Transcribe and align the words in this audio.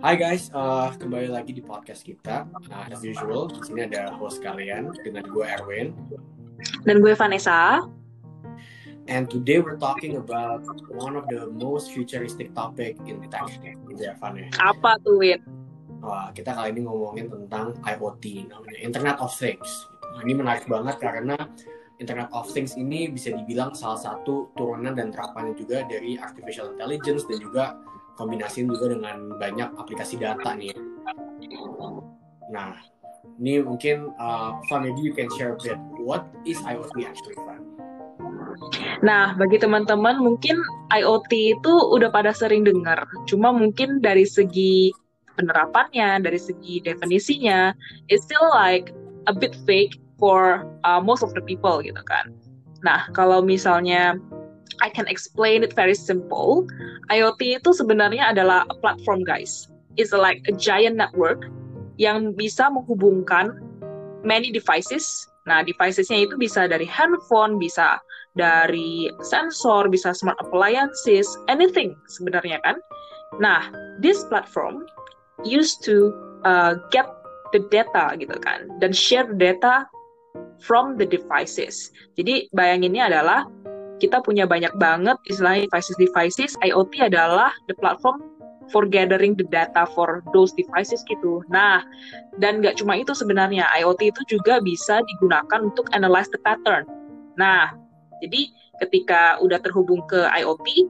Hai 0.00 0.16
guys, 0.16 0.48
uh, 0.56 0.88
kembali 0.96 1.28
lagi 1.28 1.52
di 1.52 1.60
podcast 1.60 2.00
kita. 2.08 2.48
Uh, 2.72 2.88
as 2.88 3.04
usual, 3.04 3.52
di 3.52 3.60
sini 3.68 3.84
ada 3.84 4.08
host 4.16 4.40
kalian 4.40 4.96
dengan 5.04 5.28
gue 5.28 5.44
Erwin. 5.44 5.92
Dan 6.88 7.04
gue 7.04 7.12
Vanessa. 7.12 7.84
And 9.12 9.28
today 9.28 9.60
we're 9.60 9.76
talking 9.76 10.16
about 10.16 10.64
one 10.88 11.20
of 11.20 11.28
the 11.28 11.52
most 11.52 11.92
futuristic 11.92 12.56
topic 12.56 12.96
in 13.04 13.20
tech. 13.28 13.44
Gitu 13.60 14.00
ya, 14.00 14.16
Van 14.16 14.40
ya. 14.40 14.48
Apa 14.56 14.96
tuh, 15.04 15.20
Win? 15.20 15.44
Wah, 16.00 16.32
kita 16.32 16.56
kali 16.56 16.80
ini 16.80 16.88
ngomongin 16.88 17.28
tentang 17.28 17.76
IoT, 17.84 18.48
namanya 18.48 18.80
Internet 18.80 19.20
of 19.20 19.36
Things. 19.36 19.68
Nah, 20.16 20.24
ini 20.24 20.32
menarik 20.32 20.64
banget 20.64 20.96
karena 20.96 21.36
Internet 22.00 22.32
of 22.32 22.48
Things 22.48 22.72
ini 22.80 23.12
bisa 23.12 23.36
dibilang 23.36 23.76
salah 23.76 24.00
satu 24.00 24.48
turunan 24.56 24.96
dan 24.96 25.12
terapannya 25.12 25.52
juga 25.60 25.84
dari 25.84 26.16
artificial 26.16 26.72
intelligence 26.72 27.28
dan 27.28 27.36
juga 27.44 27.64
kombinasiin 28.18 28.70
juga 28.70 28.94
dengan 28.94 29.36
banyak 29.38 29.74
aplikasi 29.78 30.18
data 30.18 30.54
nih. 30.56 30.74
Nah, 32.50 32.74
ini 33.38 33.62
mungkin 33.62 34.10
uh, 34.18 34.58
Van, 34.68 34.82
maybe 34.84 35.00
you 35.00 35.14
can 35.14 35.30
share 35.38 35.54
a 35.54 35.58
bit. 35.58 35.78
What 36.02 36.26
is 36.42 36.58
IoT 36.66 36.94
actually, 37.06 37.38
Van? 37.46 37.62
Nah, 39.00 39.32
bagi 39.38 39.56
teman-teman 39.56 40.20
mungkin 40.20 40.60
IoT 40.92 41.56
itu 41.56 41.72
udah 41.72 42.12
pada 42.12 42.34
sering 42.36 42.66
dengar. 42.66 43.06
Cuma 43.24 43.54
mungkin 43.54 44.04
dari 44.04 44.28
segi 44.28 44.92
penerapannya, 45.40 46.20
dari 46.20 46.36
segi 46.36 46.84
definisinya, 46.84 47.72
it's 48.12 48.28
still 48.28 48.44
like 48.52 48.92
a 49.28 49.32
bit 49.32 49.56
fake 49.64 49.96
for 50.20 50.68
uh, 50.84 51.00
most 51.00 51.24
of 51.24 51.32
the 51.32 51.40
people 51.40 51.80
gitu 51.80 52.00
kan. 52.04 52.28
Nah, 52.84 53.08
kalau 53.16 53.40
misalnya 53.40 54.20
I 54.78 54.88
can 54.88 55.10
explain 55.10 55.66
it 55.66 55.74
very 55.74 55.94
simple. 55.94 56.64
IoT 57.10 57.60
itu 57.60 57.70
sebenarnya 57.74 58.30
adalah 58.30 58.64
a 58.70 58.76
platform 58.78 59.26
guys. 59.26 59.66
It's 59.98 60.14
like 60.14 60.40
a 60.46 60.54
giant 60.54 60.96
network 60.96 61.50
yang 62.00 62.32
bisa 62.38 62.70
menghubungkan 62.70 63.58
many 64.22 64.54
devices. 64.54 65.04
Nah, 65.44 65.66
devicesnya 65.66 66.24
itu 66.30 66.38
bisa 66.38 66.70
dari 66.70 66.86
handphone, 66.86 67.58
bisa 67.58 67.98
dari 68.38 69.10
sensor, 69.20 69.90
bisa 69.90 70.14
smart 70.14 70.38
appliances, 70.38 71.26
anything 71.50 71.92
sebenarnya 72.06 72.62
kan. 72.62 72.78
Nah, 73.42 73.68
this 73.98 74.22
platform 74.30 74.86
used 75.44 75.82
to 75.84 76.14
uh, 76.44 76.78
get 76.94 77.08
the 77.50 77.60
data 77.74 78.14
gitu 78.16 78.36
kan 78.40 78.70
dan 78.78 78.94
share 78.94 79.26
data 79.34 79.86
from 80.62 80.94
the 81.00 81.06
devices. 81.06 81.90
Jadi 82.14 82.46
bayanginnya 82.54 83.10
adalah 83.10 83.48
kita 84.00 84.24
punya 84.24 84.48
banyak 84.48 84.72
banget 84.80 85.20
istilahnya 85.28 85.68
devices-devices. 85.68 86.56
IoT 86.64 87.12
adalah 87.12 87.52
the 87.68 87.76
platform 87.76 88.24
for 88.72 88.86
gathering 88.86 89.36
the 89.36 89.44
data 89.50 89.84
for 89.92 90.24
those 90.32 90.54
devices 90.56 91.04
gitu. 91.06 91.44
Nah, 91.52 91.84
dan 92.40 92.64
nggak 92.64 92.80
cuma 92.80 92.96
itu 92.96 93.12
sebenarnya, 93.12 93.68
IoT 93.76 94.16
itu 94.16 94.40
juga 94.40 94.58
bisa 94.62 95.04
digunakan 95.04 95.60
untuk 95.60 95.90
analyze 95.92 96.30
the 96.32 96.40
pattern. 96.40 96.86
Nah, 97.36 97.74
jadi 98.24 98.48
ketika 98.80 99.36
udah 99.44 99.60
terhubung 99.60 100.00
ke 100.08 100.24
IoT, 100.32 100.88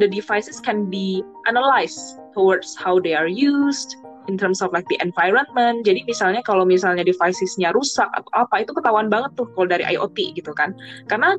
the 0.00 0.08
devices 0.08 0.62
can 0.62 0.86
be 0.88 1.20
analyzed 1.50 2.16
towards 2.32 2.78
how 2.78 3.02
they 3.02 3.12
are 3.18 3.28
used, 3.28 3.98
in 4.28 4.36
terms 4.36 4.60
of 4.60 4.70
like 4.70 4.86
the 4.92 5.00
environment. 5.00 5.82
Jadi 5.82 6.04
misalnya 6.04 6.44
kalau 6.44 6.62
misalnya 6.62 7.02
devicesnya 7.02 7.72
rusak 7.74 8.06
atau 8.14 8.30
apa 8.36 8.62
itu 8.62 8.70
ketahuan 8.76 9.08
banget 9.08 9.32
tuh 9.34 9.48
kalau 9.56 9.66
dari 9.66 9.82
IoT 9.88 10.36
gitu 10.36 10.52
kan. 10.54 10.76
Karena 11.08 11.34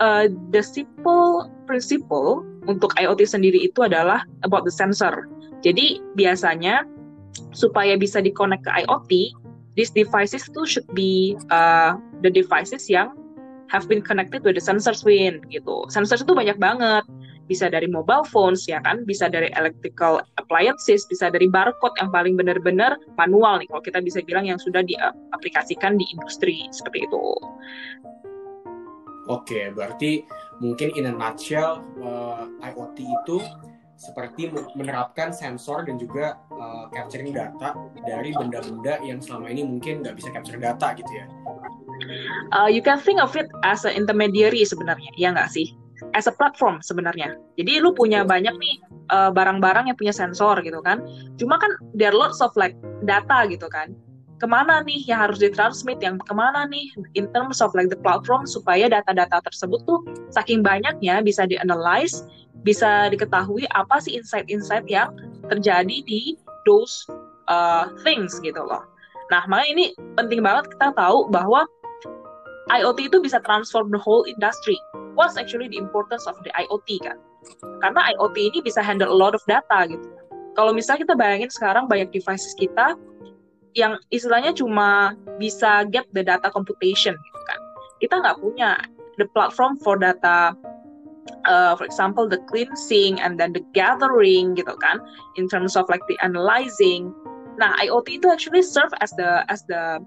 uh, 0.00 0.30
the 0.54 0.62
simple 0.62 1.50
principle 1.66 2.46
untuk 2.70 2.94
IoT 2.96 3.26
sendiri 3.26 3.58
itu 3.58 3.82
adalah 3.84 4.22
about 4.46 4.64
the 4.64 4.72
sensor. 4.72 5.26
Jadi 5.66 6.00
biasanya 6.14 6.86
supaya 7.52 7.96
bisa 7.96 8.20
di-connect 8.20 8.64
ke 8.64 8.72
IoT, 8.84 9.10
these 9.74 9.90
devices 9.92 10.46
itu 10.48 10.62
should 10.68 10.88
be 10.92 11.36
uh, 11.50 11.96
the 12.20 12.30
devices 12.30 12.86
yang 12.88 13.12
have 13.72 13.88
been 13.88 14.04
connected 14.04 14.44
with 14.44 14.54
the 14.54 14.64
sensors 14.64 15.00
win 15.02 15.40
gitu. 15.48 15.88
Sensors 15.88 16.20
itu 16.20 16.36
banyak 16.36 16.60
banget. 16.60 17.02
Bisa 17.50 17.68
dari 17.68 17.90
mobile 17.90 18.22
phones 18.28 18.64
ya 18.70 18.78
kan, 18.84 19.02
bisa 19.08 19.26
dari 19.26 19.50
electrical 19.58 20.22
appliances, 20.38 21.04
bisa 21.10 21.32
dari 21.32 21.50
barcode 21.50 21.96
yang 21.98 22.12
paling 22.12 22.38
benar-benar 22.38 22.96
manual 23.18 23.58
nih 23.58 23.66
kalau 23.68 23.82
kita 23.82 23.98
bisa 23.98 24.22
bilang 24.24 24.46
yang 24.46 24.60
sudah 24.62 24.84
diaplikasikan 24.86 25.98
di 25.98 26.06
industri 26.14 26.68
seperti 26.70 27.08
itu. 27.08 27.24
Oke, 29.30 29.70
berarti 29.70 30.26
mungkin 30.58 30.90
in 30.98 31.06
a 31.06 31.14
nutshell 31.14 31.82
uh, 32.02 32.50
IoT 32.62 32.98
itu 33.06 33.38
seperti 33.94 34.50
menerapkan 34.74 35.30
sensor 35.30 35.86
dan 35.86 35.94
juga 35.94 36.34
uh, 36.50 36.90
capturing 36.90 37.30
data 37.30 37.78
dari 38.02 38.34
benda-benda 38.34 38.98
yang 39.06 39.22
selama 39.22 39.46
ini 39.54 39.62
mungkin 39.62 40.02
nggak 40.02 40.18
bisa 40.18 40.34
capture 40.34 40.58
data 40.58 40.90
gitu 40.98 41.12
ya. 41.14 41.26
Uh, 42.50 42.66
you 42.66 42.82
can 42.82 42.98
think 42.98 43.22
of 43.22 43.30
it 43.38 43.46
as 43.62 43.86
an 43.86 43.94
intermediary 43.94 44.66
sebenarnya, 44.66 45.10
ya 45.14 45.30
nggak 45.30 45.54
sih? 45.54 45.70
As 46.18 46.26
a 46.26 46.34
platform 46.34 46.82
sebenarnya. 46.82 47.38
Jadi 47.54 47.78
lu 47.78 47.94
punya 47.94 48.26
banyak 48.26 48.58
nih 48.58 48.74
barang-barang 49.12 49.86
uh, 49.86 49.88
yang 49.94 49.98
punya 49.98 50.10
sensor 50.10 50.58
gitu 50.66 50.82
kan. 50.82 50.98
Cuma 51.38 51.62
kan 51.62 51.70
there 51.94 52.10
are 52.10 52.18
lots 52.18 52.42
of 52.42 52.50
like 52.58 52.74
data 53.06 53.46
gitu 53.46 53.70
kan 53.70 53.94
ke 54.42 54.46
mana 54.50 54.82
nih 54.82 55.06
yang 55.06 55.30
harus 55.30 55.38
ditransmit, 55.38 56.02
yang 56.02 56.18
ke 56.18 56.34
mana 56.34 56.66
nih 56.66 56.90
in 57.14 57.30
terms 57.30 57.62
of 57.62 57.70
like 57.78 57.86
the 57.86 58.00
platform 58.02 58.42
supaya 58.42 58.90
data-data 58.90 59.38
tersebut 59.46 59.78
tuh 59.86 60.02
saking 60.34 60.66
banyaknya 60.66 61.22
bisa 61.22 61.46
dianalyze, 61.46 62.26
bisa 62.66 63.06
diketahui 63.14 63.70
apa 63.78 64.02
sih 64.02 64.18
insight-insight 64.18 64.82
yang 64.90 65.14
terjadi 65.46 66.02
di 66.02 66.34
those 66.66 67.06
uh, 67.46 67.86
things 68.02 68.42
gitu 68.42 68.58
loh. 68.58 68.82
Nah, 69.30 69.46
makanya 69.46 69.70
ini 69.78 69.84
penting 70.18 70.42
banget 70.42 70.74
kita 70.74 70.90
tahu 70.98 71.30
bahwa 71.30 71.62
IoT 72.74 73.14
itu 73.14 73.22
bisa 73.22 73.38
transform 73.46 73.94
the 73.94 74.02
whole 74.02 74.26
industry. 74.26 74.74
What's 75.14 75.38
actually 75.38 75.70
the 75.70 75.78
importance 75.78 76.26
of 76.26 76.34
the 76.42 76.50
IoT 76.58 76.98
kan? 77.06 77.14
Karena 77.78 78.10
IoT 78.18 78.36
ini 78.38 78.58
bisa 78.58 78.82
handle 78.82 79.10
a 79.10 79.14
lot 79.14 79.38
of 79.38 79.42
data 79.46 79.86
gitu. 79.86 80.02
Kalau 80.52 80.74
misalnya 80.74 81.08
kita 81.08 81.14
bayangin 81.16 81.48
sekarang 81.48 81.88
banyak 81.88 82.12
devices 82.12 82.52
kita 82.58 82.98
yang 83.72 83.96
istilahnya 84.12 84.52
cuma 84.52 85.16
bisa 85.40 85.88
get 85.88 86.04
the 86.12 86.22
data 86.24 86.52
computation 86.52 87.16
gitu 87.16 87.40
kan. 87.48 87.60
Kita 88.00 88.14
nggak 88.20 88.38
punya 88.42 88.80
the 89.16 89.26
platform 89.32 89.78
for 89.80 89.96
data 89.96 90.56
uh, 91.46 91.74
for 91.76 91.84
example 91.84 92.28
the 92.28 92.40
cleansing 92.50 93.20
and 93.20 93.38
then 93.38 93.52
the 93.52 93.62
gathering 93.72 94.54
gitu 94.54 94.74
kan 94.82 95.00
in 95.38 95.46
terms 95.48 95.74
of 95.78 95.86
like 95.88 96.02
the 96.08 96.18
analyzing. 96.20 97.14
Nah, 97.60 97.76
IoT 97.84 98.22
itu 98.22 98.26
actually 98.32 98.64
serve 98.64 98.90
as 99.04 99.12
the 99.20 99.44
as 99.52 99.60
the 99.68 100.00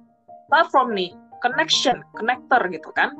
platform 0.49 0.93
nih, 0.97 1.13
connection, 1.45 2.01
connector 2.17 2.61
gitu 2.73 2.89
kan. 2.97 3.13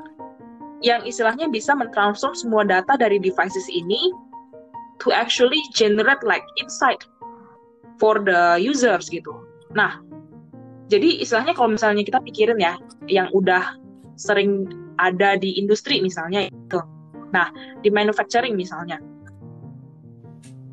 Yang 0.84 1.16
istilahnya 1.16 1.48
bisa 1.48 1.72
mentransform 1.72 2.34
semua 2.36 2.62
data 2.66 2.98
dari 2.98 3.16
devices 3.22 3.64
ini 3.70 4.12
to 5.00 5.14
actually 5.14 5.60
generate 5.72 6.20
like 6.26 6.44
insight 6.58 7.00
for 7.96 8.20
the 8.20 8.60
users 8.60 9.08
gitu. 9.08 9.32
Nah, 9.72 10.00
jadi 10.86 11.18
istilahnya 11.18 11.54
kalau 11.58 11.74
misalnya 11.74 12.06
kita 12.06 12.22
pikirin 12.22 12.62
ya, 12.62 12.78
yang 13.10 13.26
udah 13.34 13.74
sering 14.14 14.70
ada 15.02 15.34
di 15.36 15.58
industri 15.58 15.98
misalnya 15.98 16.46
itu. 16.46 16.80
Nah, 17.34 17.50
di 17.82 17.90
manufacturing 17.90 18.54
misalnya, 18.54 19.02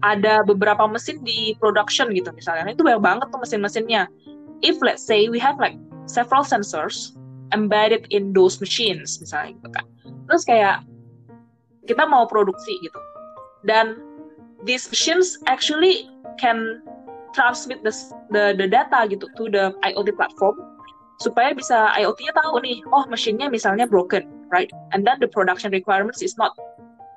ada 0.05 0.45
beberapa 0.45 0.85
mesin 0.85 1.17
di 1.25 1.57
production 1.57 2.13
gitu 2.13 2.29
misalnya. 2.35 2.69
Itu 2.69 2.85
banyak 2.85 3.01
banget 3.01 3.27
tuh 3.33 3.41
mesin-mesinnya. 3.41 4.05
If 4.61 4.79
let's 4.85 5.01
say 5.01 5.27
we 5.27 5.41
have 5.41 5.57
like 5.57 5.75
several 6.05 6.45
sensors 6.45 7.17
embedded 7.55 8.05
in 8.13 8.35
those 8.37 8.61
machines 8.61 9.17
misalnya 9.17 9.57
gitu 9.57 9.69
kan. 9.73 9.85
Terus 10.29 10.43
kayak 10.45 10.85
kita 11.89 12.05
mau 12.05 12.29
produksi 12.29 12.77
gitu. 12.85 12.99
Dan 13.63 13.97
these 14.67 14.85
machines 14.91 15.39
actually 15.49 16.07
can 16.37 16.83
transmit 17.33 17.81
the, 17.81 17.93
the 18.29 18.53
the 18.55 18.67
data 18.69 19.09
gitu 19.09 19.27
to 19.35 19.49
the 19.49 19.73
IoT 19.83 20.15
platform 20.15 20.55
supaya 21.21 21.53
bisa 21.53 21.93
IoT-nya 21.95 22.33
tahu 22.35 22.59
nih, 22.59 22.81
oh 22.91 23.05
mesinnya 23.07 23.47
misalnya 23.47 23.85
broken, 23.85 24.27
right? 24.49 24.67
And 24.91 25.05
then 25.05 25.21
the 25.21 25.29
production 25.29 25.71
requirements 25.71 26.19
is 26.19 26.35
not 26.35 26.51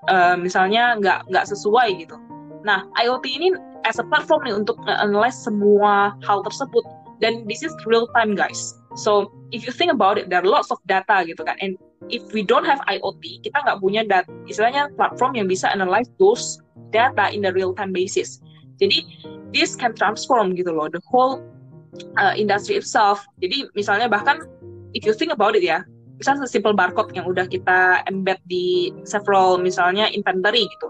uh, 0.06 0.36
misalnya 0.36 1.00
nggak 1.00 1.26
nggak 1.32 1.44
sesuai 1.48 2.06
gitu. 2.06 2.16
Nah, 2.62 2.86
IoT 2.98 3.24
ini 3.26 3.48
as 3.86 3.98
a 3.98 4.06
platform 4.06 4.46
nih 4.46 4.54
untuk 4.54 4.78
analyze 4.86 5.38
semua 5.38 6.14
hal 6.26 6.42
tersebut 6.42 6.82
dan 7.22 7.46
this 7.46 7.62
is 7.62 7.72
real 7.86 8.10
time 8.14 8.34
guys. 8.34 8.74
So 8.96 9.30
if 9.52 9.64
you 9.64 9.72
think 9.72 9.92
about 9.92 10.18
it, 10.18 10.28
there 10.28 10.40
are 10.42 10.48
lots 10.48 10.72
of 10.72 10.80
data 10.88 11.24
gitu 11.24 11.44
kan. 11.44 11.56
And 11.60 11.76
if 12.08 12.24
we 12.32 12.42
don't 12.42 12.64
have 12.64 12.80
IoT, 12.88 13.44
kita 13.44 13.58
nggak 13.64 13.78
punya 13.80 14.02
data, 14.06 14.28
istilahnya 14.48 14.92
platform 14.96 15.36
yang 15.36 15.46
bisa 15.46 15.70
analyze 15.70 16.08
those 16.16 16.60
data 16.90 17.28
in 17.30 17.44
the 17.44 17.52
real 17.52 17.76
time 17.76 17.92
basis. 17.92 18.40
Jadi 18.76 18.98
this 19.54 19.74
can 19.74 19.96
transform 19.96 20.52
gitu 20.52 20.72
loh 20.72 20.88
the 20.90 21.00
whole 21.08 21.40
uh, 22.20 22.34
industry 22.36 22.76
itself. 22.76 23.24
Jadi 23.40 23.68
misalnya 23.72 24.10
bahkan 24.10 24.44
if 24.92 25.04
you 25.04 25.16
think 25.16 25.32
about 25.32 25.56
it 25.56 25.64
ya, 25.64 25.80
misalnya 26.20 26.48
simple 26.48 26.76
barcode 26.76 27.12
yang 27.16 27.24
udah 27.28 27.48
kita 27.48 28.04
embed 28.08 28.40
di 28.48 28.92
several 29.08 29.56
misalnya 29.60 30.08
inventory 30.12 30.68
gitu. 30.68 30.88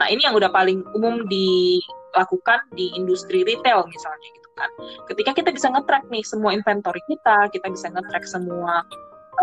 Nah 0.00 0.08
ini 0.08 0.24
yang 0.24 0.32
udah 0.32 0.48
paling 0.48 0.80
umum 0.96 1.28
di 1.28 1.80
dilakukan 2.16 2.64
di 2.72 2.88
industri 2.96 3.44
retail 3.44 3.84
misalnya 3.84 4.28
gitu 4.32 4.48
kan. 4.56 4.70
Ketika 5.12 5.30
kita 5.36 5.52
bisa 5.52 5.68
nge-track 5.68 6.08
nih 6.08 6.24
semua 6.24 6.56
inventory 6.56 7.04
kita, 7.04 7.52
kita 7.52 7.68
bisa 7.68 7.92
nge-track 7.92 8.24
semua 8.24 8.80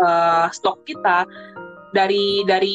uh, 0.02 0.50
stok 0.50 0.82
kita 0.82 1.22
dari 1.94 2.42
dari 2.50 2.74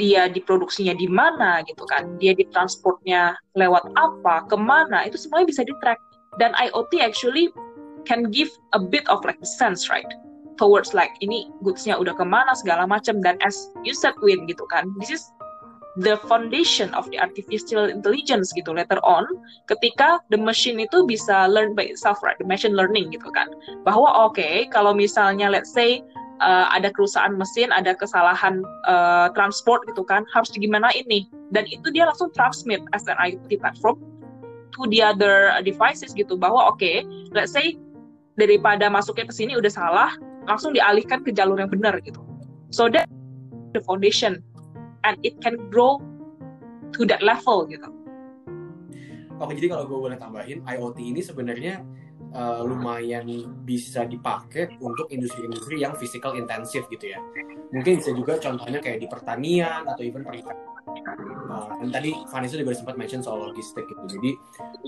dia 0.00 0.28
diproduksinya 0.28 0.96
di 0.96 1.08
mana 1.08 1.60
gitu 1.68 1.84
kan, 1.84 2.16
dia 2.16 2.32
ditransportnya 2.32 3.36
lewat 3.56 3.84
apa, 3.96 4.48
ke 4.48 4.56
mana, 4.56 5.04
itu 5.04 5.20
semuanya 5.20 5.48
bisa 5.52 5.62
di-track. 5.64 6.00
Dan 6.40 6.56
IoT 6.56 7.04
actually 7.04 7.52
can 8.08 8.32
give 8.32 8.48
a 8.72 8.80
bit 8.80 9.04
of 9.12 9.20
like 9.28 9.38
sense, 9.44 9.92
right? 9.92 10.08
Towards 10.56 10.96
like 10.96 11.12
ini 11.20 11.52
goodsnya 11.60 11.96
udah 11.96 12.16
ke 12.16 12.24
mana 12.24 12.56
segala 12.56 12.88
macam 12.88 13.20
dan 13.20 13.36
as 13.44 13.72
you 13.84 13.92
said 13.92 14.16
Win 14.24 14.48
gitu 14.48 14.64
kan, 14.72 14.88
this 15.00 15.12
is 15.12 15.28
the 16.00 16.16
foundation 16.24 16.88
of 16.94 17.04
the 17.12 17.20
artificial 17.20 17.84
intelligence 17.84 18.48
gitu 18.56 18.72
later 18.72 18.96
on 19.04 19.28
ketika 19.68 20.24
the 20.32 20.40
machine 20.40 20.80
itu 20.80 21.04
bisa 21.04 21.44
learn 21.52 21.76
by 21.76 21.84
itself 21.84 22.16
right 22.24 22.40
the 22.40 22.48
machine 22.48 22.72
learning 22.72 23.12
gitu 23.12 23.28
kan 23.28 23.52
bahwa 23.84 24.08
oke 24.08 24.32
okay, 24.32 24.64
kalau 24.72 24.96
misalnya 24.96 25.52
let's 25.52 25.68
say 25.68 26.00
uh, 26.42 26.66
ada 26.74 26.90
kerusakan 26.90 27.38
mesin, 27.38 27.70
ada 27.70 27.94
kesalahan 27.94 28.66
uh, 28.90 29.30
transport 29.32 29.86
gitu 29.86 30.02
kan, 30.02 30.26
harus 30.34 30.50
gimana 30.52 30.90
ini. 30.92 31.30
Dan 31.54 31.64
itu 31.70 31.94
dia 31.94 32.10
langsung 32.10 32.34
transmit 32.34 32.82
as 32.92 33.06
an 33.06 33.16
IoT 33.22 33.62
platform 33.62 34.02
to 34.74 34.88
the 34.90 35.00
other 35.00 35.54
devices 35.62 36.10
gitu 36.12 36.34
bahwa 36.34 36.68
oke, 36.68 36.82
okay, 36.82 37.06
let's 37.30 37.54
say 37.54 37.78
daripada 38.40 38.88
masuknya 38.90 39.28
ke 39.28 39.34
sini 39.36 39.54
udah 39.54 39.70
salah, 39.70 40.10
langsung 40.48 40.74
dialihkan 40.74 41.22
ke 41.22 41.30
jalur 41.30 41.60
yang 41.60 41.70
benar 41.70 42.00
gitu. 42.02 42.18
So 42.72 42.88
that 42.90 43.06
the 43.76 43.84
foundation 43.84 44.40
and 45.04 45.20
it 45.22 45.36
can 45.44 45.60
grow 45.68 46.00
to 46.96 47.04
that 47.08 47.20
level 47.20 47.68
gitu. 47.68 47.88
Oke, 49.40 49.58
jadi 49.58 49.74
kalau 49.74 49.84
gue 49.90 49.98
boleh 49.98 50.18
tambahin, 50.20 50.62
IoT 50.62 50.98
ini 51.02 51.20
sebenarnya 51.20 51.82
uh, 52.32 52.60
lumayan 52.64 53.28
bisa 53.62 54.04
dipakai 54.08 54.76
untuk 54.80 55.08
industri-industri 55.12 55.80
yang 55.84 55.94
physical 55.96 56.36
intensif 56.36 56.88
gitu 56.88 57.12
ya. 57.12 57.20
Mungkin 57.72 58.00
bisa 58.00 58.12
juga 58.12 58.36
contohnya 58.36 58.80
kayak 58.80 59.00
di 59.00 59.08
pertanian 59.08 59.88
atau 59.88 60.02
even 60.04 60.24
perikanan. 60.24 60.60
Dan 61.68 61.88
tadi 61.92 62.10
Vanessa 62.28 62.56
juga 62.58 62.72
sempat 62.74 62.94
mention 62.98 63.22
soal 63.22 63.50
logistik 63.50 63.84
gitu. 63.86 64.02
Jadi 64.18 64.30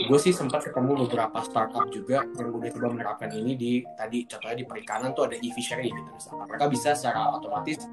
gue 0.09 0.19
sih 0.19 0.33
sempat 0.35 0.67
ketemu 0.67 1.07
beberapa 1.07 1.39
startup 1.45 1.87
juga 1.91 2.25
yang 2.37 2.51
udah 2.51 2.71
coba 2.75 2.89
menerapkan 2.95 3.31
ini 3.33 3.53
di 3.55 3.73
tadi 3.99 4.27
contohnya 4.27 4.57
di 4.63 4.67
perikanan 4.67 5.11
tuh 5.13 5.31
ada 5.31 5.37
e-fishery 5.39 5.91
gitu 5.91 6.11
misalnya. 6.11 6.45
Mereka 6.51 6.67
bisa 6.71 6.91
secara 6.97 7.35
otomatis 7.35 7.87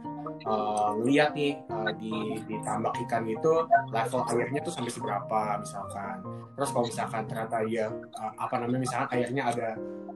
uh, 0.45 0.97
nih 1.35 1.53
uh, 1.69 1.91
di 1.97 2.41
di 2.45 2.55
tambak 2.65 2.97
ikan 3.07 3.27
itu 3.27 3.65
level 3.93 4.21
airnya 4.31 4.59
tuh 4.63 4.73
sampai 4.73 4.91
seberapa 4.91 5.39
misalkan. 5.61 6.15
Terus 6.57 6.69
kalau 6.73 6.85
misalkan 6.87 7.21
ternyata 7.29 7.57
dia 7.65 7.85
uh, 7.91 8.33
apa 8.37 8.55
namanya 8.61 8.81
misalkan 8.81 9.07
airnya 9.17 9.43
ada 9.51 9.69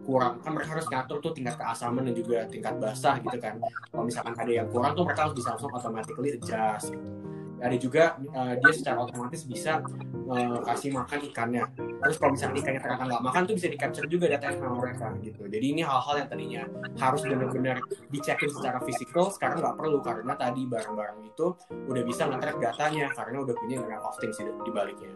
kurang 0.06 0.38
kan 0.45 0.53
mereka 0.53 0.77
harus 0.77 0.85
ngatur 0.85 1.17
tuh 1.17 1.33
tingkat 1.33 1.57
keasaman 1.57 2.06
dan 2.06 2.13
juga 2.13 2.45
tingkat 2.50 2.77
basah 2.77 3.17
gitu 3.21 3.38
kan. 3.41 3.57
Kalau 3.89 4.03
misalkan 4.06 4.33
ada 4.38 4.51
yang 4.51 4.67
kurang 4.69 4.94
tuh 4.94 5.03
mereka 5.06 5.29
harus 5.29 5.35
bisa 5.38 5.57
langsung 5.57 5.71
automatically 5.73 6.38
adjust 6.38 6.94
gitu 6.94 7.35
ada 7.62 7.75
juga 7.80 8.19
uh, 8.36 8.54
dia 8.60 8.74
secara 8.75 9.07
otomatis 9.07 9.48
bisa 9.48 9.80
uh, 10.28 10.60
kasih 10.68 10.92
makan 10.92 11.19
ikannya. 11.31 11.63
Terus 11.75 12.18
kalau 12.19 12.31
misalnya 12.36 12.57
ikannya 12.60 12.81
ternyata 12.84 13.04
nggak 13.07 13.24
makan 13.24 13.42
tuh 13.48 13.56
bisa 13.56 13.68
di 13.72 13.78
capture 13.80 14.07
juga 14.12 14.25
data 14.28 14.52
sama 14.52 14.75
mereka 14.75 15.07
gitu. 15.24 15.42
Jadi 15.48 15.66
ini 15.66 15.81
hal-hal 15.81 16.16
yang 16.19 16.30
tadinya 16.30 16.63
harus 17.00 17.22
benar-benar 17.24 17.78
dicekin 18.12 18.50
secara 18.52 18.80
fisikal 18.84 19.31
sekarang 19.31 19.63
nggak 19.63 19.75
perlu. 19.80 20.00
Karena 20.04 20.34
tadi 20.36 20.62
barang-barang 20.68 21.19
itu 21.24 21.48
udah 21.72 22.04
bisa 22.04 22.28
nge 22.28 22.57
datanya 22.60 23.07
karena 23.16 23.38
udah 23.42 23.56
punya 23.56 23.75
Internet 23.80 24.04
of 24.04 24.16
Things 24.19 24.38
di 24.40 24.72
baliknya. 24.72 25.13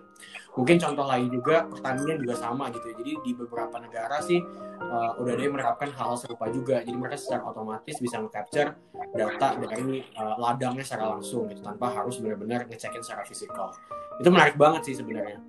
Mungkin 0.55 0.75
contoh 0.81 1.05
lain 1.05 1.27
juga 1.29 1.67
pertanian 1.69 2.17
juga 2.19 2.35
sama 2.35 2.67
gitu 2.73 2.91
jadi 2.91 3.11
di 3.21 3.31
beberapa 3.37 3.79
negara 3.79 4.19
sih 4.19 4.41
uh, 4.81 5.15
udah 5.21 5.31
ada 5.37 5.41
yang 5.45 5.53
menerapkan 5.55 5.89
hal 5.93 6.17
serupa 6.17 6.49
juga. 6.49 6.81
Jadi 6.81 6.97
mereka 6.97 7.17
secara 7.19 7.47
otomatis 7.47 7.95
bisa 8.01 8.19
nge-capture 8.19 8.75
data 9.13 9.47
dari 9.55 10.03
uh, 10.17 10.35
ladangnya 10.41 10.83
secara 10.83 11.15
langsung 11.17 11.47
gitu 11.49 11.61
tanpa 11.63 11.91
harus 11.93 12.17
benar-benar 12.29 12.69
ngecekin 12.69 13.01
secara 13.01 13.25
fisikal. 13.25 13.73
Itu 14.21 14.29
menarik 14.29 14.53
banget 14.53 14.85
sih 14.85 14.95
sebenarnya. 15.01 15.41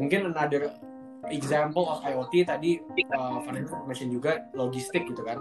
Mungkin 0.00 0.32
another 0.32 0.72
example 1.28 1.84
of 1.84 2.00
IoT 2.00 2.48
tadi 2.48 2.80
uh, 3.12 3.44
Vanessa 3.44 3.76
mention 3.84 4.08
juga 4.08 4.48
logistik 4.56 5.04
gitu 5.04 5.20
kan. 5.20 5.36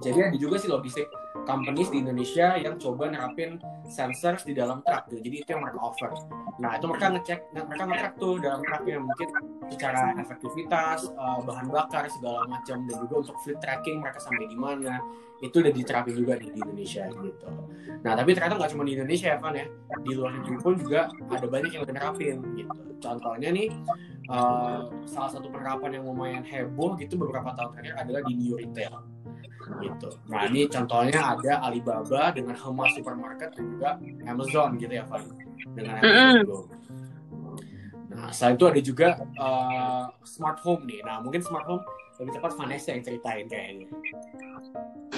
Jadi 0.00 0.18
ada 0.32 0.38
juga 0.40 0.56
sih 0.56 0.72
logistik 0.72 1.06
companies 1.44 1.88
di 1.92 2.00
Indonesia 2.00 2.56
yang 2.56 2.80
coba 2.80 3.08
nerapin 3.12 3.60
sensors 3.86 4.42
di 4.42 4.56
dalam 4.56 4.80
truk 4.82 5.08
gitu. 5.12 5.30
Jadi 5.30 5.36
itu 5.44 5.48
yang 5.52 5.62
mereka 5.62 5.80
offer. 5.80 6.10
Nah 6.58 6.76
itu 6.76 6.84
mereka 6.88 7.06
ngecek, 7.14 7.40
mereka 7.52 7.84
ngecek 7.88 8.12
tuh 8.18 8.34
dalam 8.40 8.60
truknya 8.64 8.96
mungkin 9.00 9.28
secara 9.68 10.02
efektivitas, 10.18 11.08
uh, 11.14 11.40
bahan 11.44 11.68
bakar 11.68 12.08
segala 12.08 12.48
macam 12.48 12.76
dan 12.88 12.96
juga 13.06 13.14
untuk 13.28 13.36
fleet 13.44 13.58
tracking 13.60 14.00
mereka 14.00 14.18
sampai 14.20 14.44
di 14.48 14.58
mana 14.58 15.00
itu 15.42 15.60
udah 15.60 15.72
diterapin 15.74 16.14
juga 16.16 16.32
nih 16.40 16.48
di 16.52 16.58
Indonesia 16.64 17.04
gitu. 17.10 17.48
Nah 18.00 18.12
tapi 18.16 18.30
ternyata 18.32 18.54
nggak 18.56 18.70
cuma 18.72 18.82
di 18.88 18.92
Indonesia 18.96 19.26
ya 19.34 19.38
Van 19.40 19.54
ya, 19.56 19.66
di 20.00 20.12
luar 20.16 20.30
negeri 20.40 20.56
pun 20.60 20.72
juga 20.80 21.00
ada 21.28 21.46
banyak 21.46 21.70
yang 21.72 21.82
udah 21.84 21.94
nerapin 21.94 22.36
gitu. 22.56 22.80
Contohnya 23.00 23.48
nih 23.52 23.68
uh, 24.32 24.88
salah 25.04 25.30
satu 25.32 25.52
penerapan 25.52 26.00
yang 26.00 26.04
lumayan 26.08 26.44
heboh 26.44 26.96
gitu 26.96 27.20
beberapa 27.20 27.52
tahun 27.52 27.76
terakhir 27.76 27.94
adalah 28.00 28.22
di 28.24 28.32
new 28.40 28.56
retail 28.56 29.13
gitu. 29.64 30.08
Nah 30.28 30.46
ini 30.48 30.68
contohnya 30.68 31.20
ada 31.36 31.52
Alibaba 31.64 32.30
dengan 32.34 32.56
Hema 32.56 32.86
Supermarket 32.92 33.50
dan 33.56 33.64
juga 33.76 33.90
Amazon 34.28 34.76
gitu 34.76 34.92
ya 34.92 35.04
Van 35.08 35.22
dengan 35.74 35.92
Amazon 36.00 36.44
-hmm. 36.44 36.84
Nah 38.14 38.30
selain 38.30 38.54
itu 38.54 38.66
ada 38.70 38.80
juga 38.80 39.08
uh, 39.42 40.06
smart 40.22 40.62
home 40.62 40.86
nih. 40.86 41.02
Nah 41.02 41.18
mungkin 41.18 41.42
smart 41.42 41.66
home 41.66 41.82
lebih 42.22 42.38
cepat 42.38 42.52
Vanessa 42.54 42.94
yang 42.94 43.02
ceritain 43.02 43.46
kayaknya. 43.50 43.86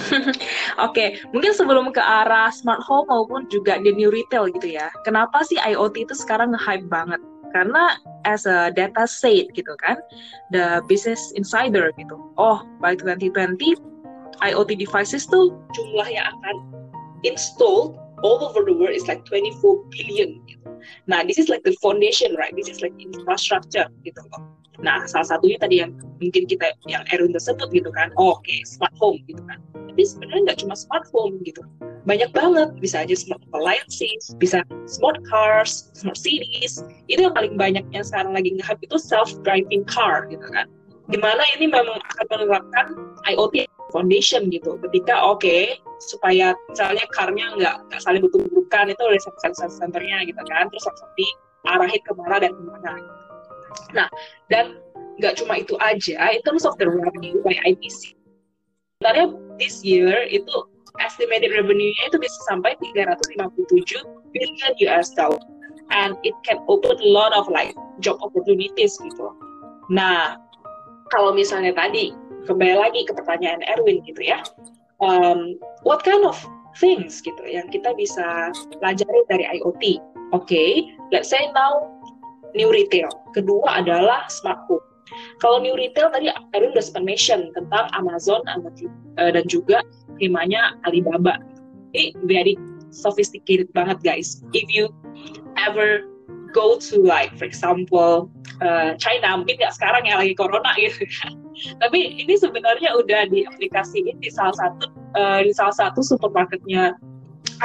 Oke, 0.01 0.33
okay. 0.81 1.09
mungkin 1.29 1.53
sebelum 1.53 1.93
ke 1.93 2.01
arah 2.01 2.49
smart 2.49 2.81
home 2.81 3.05
maupun 3.05 3.45
juga 3.53 3.77
the 3.85 3.93
new 3.93 4.09
retail 4.09 4.49
gitu 4.49 4.77
ya. 4.77 4.89
Kenapa 5.05 5.45
sih 5.45 5.61
IoT 5.61 6.09
itu 6.09 6.15
sekarang 6.17 6.57
nge-hype 6.57 6.89
banget? 6.89 7.21
Karena 7.53 7.95
as 8.25 8.49
a 8.49 8.73
data 8.73 9.05
said 9.05 9.49
gitu 9.53 9.77
kan, 9.77 10.01
the 10.49 10.81
business 10.89 11.31
insider 11.37 11.93
gitu. 12.01 12.17
Oh, 12.35 12.65
by 12.81 12.97
2020 12.97 13.77
IoT 14.43 14.77
devices 14.77 15.25
tuh 15.27 15.55
jumlah 15.73 16.07
yang 16.09 16.25
akan 16.37 16.55
installed 17.25 17.97
all 18.23 18.41
over 18.41 18.65
the 18.65 18.73
world 18.73 18.93
is 18.93 19.05
like 19.05 19.25
24 19.25 19.83
billion. 19.93 20.41
Gitu. 20.45 20.67
Nah, 21.05 21.23
this 21.23 21.37
is 21.37 21.49
like 21.49 21.63
the 21.63 21.75
foundation, 21.81 22.33
right? 22.37 22.53
This 22.55 22.69
is 22.69 22.81
like 22.81 22.93
infrastructure 22.97 23.89
gitu 24.05 24.21
loh. 24.33 24.41
Nah, 24.77 25.09
salah 25.09 25.25
satunya 25.25 25.57
tadi 25.57 25.81
yang 25.81 25.97
mungkin 26.21 26.45
kita 26.45 26.77
yang 26.85 27.01
Erwin 27.09 27.33
tersebut 27.33 27.73
gitu 27.73 27.89
kan, 27.89 28.13
oh, 28.21 28.37
oke, 28.37 28.45
okay, 28.45 28.61
smart 28.61 28.93
home 29.01 29.17
gitu 29.25 29.41
kan. 29.49 29.57
Tapi 29.73 30.01
sebenarnya 30.05 30.53
nggak 30.53 30.59
cuma 30.61 30.75
smart 30.77 31.05
home 31.09 31.41
gitu, 31.41 31.65
banyak 32.05 32.29
banget. 32.29 32.77
Bisa 32.77 33.01
aja 33.01 33.17
smart 33.17 33.41
appliances, 33.49 34.31
bisa 34.37 34.61
smart 34.87 35.17
cars, 35.25 35.89
smart 35.97 36.15
cities. 36.15 36.85
Itu 37.09 37.25
yang 37.25 37.33
paling 37.33 37.57
banyaknya 37.57 38.05
sekarang 38.05 38.37
lagi 38.37 38.53
nge 38.53 38.77
itu 38.85 38.97
self-driving 39.01 39.83
car 39.89 40.29
gitu 40.31 40.45
kan. 40.53 40.69
Di 41.11 41.19
mana 41.19 41.43
ini 41.59 41.67
memang 41.67 41.99
akan 41.99 42.25
menerapkan 42.31 42.85
IoT 43.27 43.66
foundation 43.93 44.49
gitu. 44.51 44.77
Ketika 44.89 45.15
oke 45.23 45.43
okay, 45.43 45.79
supaya 46.03 46.53
misalnya 46.69 47.05
karnya 47.13 47.45
nggak 47.57 47.75
nggak 47.89 48.01
saling 48.01 48.21
bertumbukan 48.23 48.91
itu 48.91 49.01
oleh 49.03 49.19
sensor 49.19 49.69
sensornya 49.69 50.23
gitu 50.27 50.41
kan. 50.47 50.69
Terus 50.69 50.83
langsung 50.87 51.11
diarahin 51.17 52.01
ke 52.03 52.11
mana 52.15 52.35
dan 52.41 52.51
ke 52.53 52.63
mana. 52.63 52.93
Nah 53.95 54.07
dan 54.51 54.79
nggak 55.17 55.33
cuma 55.41 55.57
itu 55.57 55.73
aja 55.81 56.29
in 56.29 56.41
terms 56.45 56.63
of 56.63 56.77
the 56.77 56.85
revenue 56.85 57.41
by 57.41 57.57
IPC 57.65 58.13
sebenarnya 58.97 59.33
this 59.61 59.81
year 59.85 60.25
itu 60.29 60.53
estimated 61.05 61.53
revenue-nya 61.53 62.03
itu 62.09 62.17
bisa 62.17 62.37
sampai 62.49 62.73
357 62.81 64.01
billion 64.33 64.71
US 64.89 65.13
dollar 65.13 65.41
and 65.93 66.17
it 66.25 66.33
can 66.41 66.57
open 66.65 66.97
a 66.97 67.09
lot 67.09 67.29
of 67.37 67.45
like 67.49 67.73
job 68.01 68.17
opportunities 68.25 68.97
gitu. 68.97 69.29
Nah 69.93 70.41
kalau 71.13 71.31
misalnya 71.33 71.77
tadi 71.77 72.13
kembali 72.47 72.75
lagi 72.79 73.01
ke 73.03 73.11
pertanyaan 73.13 73.61
Erwin 73.75 73.99
gitu 74.07 74.23
ya. 74.23 74.41
Um, 75.03 75.59
what 75.85 76.01
kind 76.01 76.25
of 76.25 76.39
things 76.81 77.21
gitu 77.21 77.37
yang 77.45 77.69
kita 77.69 77.93
bisa 77.93 78.49
pelajari 78.81 79.21
dari 79.29 79.45
IoT 79.61 80.01
oke 80.33 80.45
okay, 80.45 80.89
let's 81.13 81.29
say 81.29 81.41
now 81.53 81.85
new 82.57 82.73
retail. 82.73 83.11
Kedua 83.35 83.83
adalah 83.83 84.25
smart 84.31 84.63
home 84.65 84.81
kalau 85.39 85.61
new 85.61 85.75
retail 85.77 86.11
tadi 86.11 86.31
Erwin 86.55 86.73
udah 86.75 86.83
sempat 86.83 87.03
mention 87.05 87.39
tentang 87.55 87.87
Amazon 87.95 88.41
uh, 88.47 89.31
dan 89.31 89.45
juga 89.47 89.83
temanya 90.19 90.75
Alibaba. 90.83 91.39
Ini 91.95 92.13
very 92.27 92.59
sophisticated 92.91 93.71
banget 93.71 94.01
guys. 94.03 94.43
If 94.51 94.67
you 94.67 94.91
ever 95.55 96.07
go 96.51 96.79
to 96.79 96.95
like 97.03 97.35
for 97.35 97.45
example 97.45 98.31
uh, 98.63 98.95
China 98.99 99.43
mungkin 99.43 99.59
nggak 99.59 99.75
sekarang 99.75 100.07
ya 100.07 100.19
lagi 100.19 100.33
corona 100.35 100.71
gitu 100.79 101.05
kan 101.21 101.33
tapi 101.81 102.19
ini 102.21 102.33
sebenarnya 102.37 102.93
udah 102.97 103.29
diaplikasiin 103.29 104.17
di 104.21 104.29
salah 104.29 104.55
satu 104.57 104.91
uh, 105.17 105.39
di 105.41 105.51
salah 105.53 105.75
satu 105.75 106.03
supermarketnya 106.05 106.97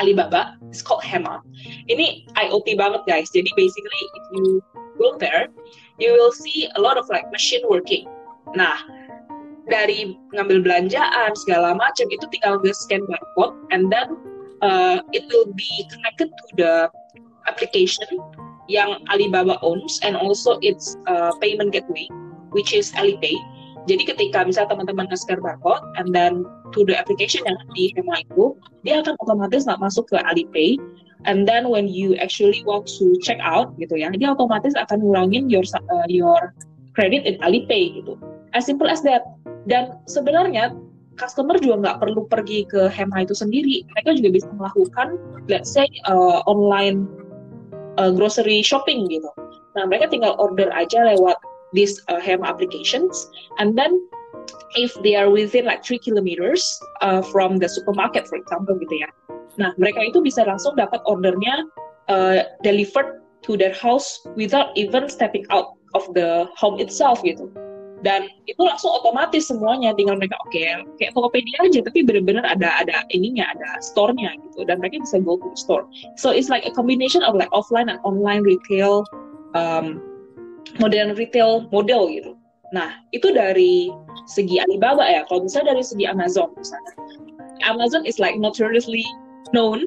Alibaba 0.01 0.57
it's 0.73 0.81
called 0.81 1.05
Hema 1.05 1.45
ini 1.91 2.25
IoT 2.39 2.81
banget 2.81 3.03
guys 3.05 3.29
jadi 3.31 3.49
basically 3.57 4.03
if 4.17 4.25
you 4.33 4.65
go 5.03 5.19
there, 5.19 5.49
you 5.99 6.13
will 6.13 6.33
see 6.33 6.69
a 6.77 6.81
lot 6.81 6.97
of 6.97 7.09
like 7.09 7.31
machine 7.33 7.63
working. 7.69 8.07
Nah, 8.55 8.79
dari 9.71 10.19
ngambil 10.35 10.63
belanjaan 10.63 11.31
segala 11.39 11.75
macam 11.75 12.07
itu 12.11 12.25
tinggal 12.31 12.63
nge 12.63 12.75
scan 12.75 13.03
barcode 13.07 13.57
and 13.75 13.91
then 13.91 14.19
uh, 14.61 15.03
it 15.11 15.27
will 15.31 15.49
be 15.55 15.71
connected 15.91 16.29
to 16.31 16.47
the 16.59 16.73
application 17.51 18.07
yang 18.71 19.03
Alibaba 19.11 19.59
owns 19.63 19.99
and 20.07 20.15
also 20.15 20.59
its 20.63 20.95
uh, 21.11 21.35
payment 21.43 21.75
gateway 21.75 22.07
which 22.55 22.71
is 22.71 22.93
Alipay. 22.95 23.35
Jadi 23.91 24.03
ketika 24.07 24.47
misalnya 24.47 24.79
teman-teman 24.79 25.11
nge-scan 25.11 25.43
barcode 25.43 25.83
and 25.99 26.15
then 26.15 26.47
to 26.71 26.87
the 26.87 26.95
application 26.95 27.43
yang 27.43 27.59
di 27.75 27.91
Hema 27.99 28.23
itu, 28.23 28.55
dia 28.87 29.03
akan 29.03 29.19
otomatis 29.23 29.67
masuk 29.67 30.07
ke 30.11 30.17
Alipay. 30.23 30.79
And 31.23 31.47
then 31.47 31.71
when 31.71 31.87
you 31.87 32.19
actually 32.19 32.67
want 32.67 32.91
to 32.99 33.15
check 33.23 33.39
out 33.43 33.75
gitu 33.79 33.95
ya, 33.99 34.11
dia 34.15 34.35
otomatis 34.35 34.75
akan 34.75 35.03
ngurangin 35.03 35.47
your 35.51 35.63
uh, 35.91 36.07
your 36.07 36.55
credit 36.95 37.27
in 37.27 37.39
Alipay 37.43 38.03
gitu. 38.03 38.19
As 38.55 38.67
simple 38.67 38.87
as 38.87 39.03
that. 39.07 39.23
Dan 39.71 40.03
sebenarnya 40.11 40.75
customer 41.15 41.55
juga 41.63 41.79
nggak 41.87 41.99
perlu 42.03 42.27
pergi 42.27 42.67
ke 42.67 42.91
Hema 42.91 43.23
itu 43.23 43.35
sendiri. 43.35 43.87
Mereka 43.95 44.19
juga 44.19 44.31
bisa 44.35 44.49
melakukan, 44.55 45.19
let's 45.47 45.71
say, 45.71 45.87
uh, 46.11 46.43
online 46.51 47.07
uh, 47.99 48.11
grocery 48.11 48.63
shopping 48.63 49.07
gitu. 49.07 49.31
Nah, 49.79 49.89
mereka 49.89 50.11
tinggal 50.13 50.37
order 50.37 50.69
aja 50.75 51.07
lewat 51.07 51.39
this 51.73 52.01
uh, 52.09 52.21
Hema 52.21 52.47
applications, 52.47 53.29
and 53.59 53.77
then 53.77 53.97
if 54.77 54.95
they 55.03 55.15
are 55.15 55.31
within 55.31 55.65
like 55.65 55.85
three 55.85 55.99
kilometers 55.99 56.65
uh, 57.01 57.23
from 57.23 57.59
the 57.59 57.69
supermarket, 57.69 58.29
for 58.29 58.37
example, 58.37 58.77
gitu 58.81 59.05
ya. 59.05 59.11
Nah, 59.61 59.77
mereka 59.77 60.01
itu 60.01 60.25
bisa 60.25 60.49
langsung 60.49 60.73
dapat 60.81 61.05
ordernya 61.05 61.69
uh, 62.09 62.49
delivered 62.65 63.21
to 63.45 63.57
their 63.59 63.75
house 63.75 64.25
without 64.39 64.73
even 64.79 65.09
stepping 65.09 65.45
out 65.53 65.77
of 65.93 66.09
the 66.17 66.49
home 66.57 66.81
itself 66.81 67.21
gitu. 67.21 67.53
Dan 68.03 68.27
itu 68.51 68.59
langsung 68.59 68.91
otomatis 68.99 69.47
semuanya 69.47 69.95
tinggal 69.95 70.19
mereka 70.19 70.35
oke 70.43 70.51
okay, 70.51 70.75
kayak 70.99 71.15
Tokopedia 71.15 71.55
aja 71.63 71.87
tapi 71.87 72.03
benar-benar 72.03 72.43
ada 72.43 72.75
ada 72.83 73.07
ininya 73.15 73.47
ada 73.55 73.79
store-nya 73.79 74.35
gitu. 74.51 74.67
Dan 74.67 74.83
mereka 74.83 74.99
bisa 75.07 75.23
go 75.23 75.39
to 75.39 75.55
store. 75.55 75.87
So 76.19 76.35
it's 76.35 76.51
like 76.51 76.67
a 76.67 76.75
combination 76.75 77.23
of 77.23 77.39
like 77.39 77.53
offline 77.55 77.87
and 77.87 78.03
online 78.03 78.43
retail 78.43 79.07
um, 79.55 80.03
modern 80.81 81.15
retail 81.15 81.69
model 81.71 82.09
gitu. 82.09 82.33
Nah 82.73 83.03
itu 83.13 83.31
dari 83.31 83.93
segi 84.27 84.61
Alibaba 84.63 85.05
ya. 85.05 85.23
Kalau 85.29 85.45
misalnya 85.45 85.77
dari 85.77 85.85
segi 85.85 86.05
Amazon 86.09 86.51
misalnya. 86.57 86.95
Amazon 87.63 88.03
is 88.03 88.19
like 88.19 88.35
notoriously 88.35 89.07
known 89.55 89.87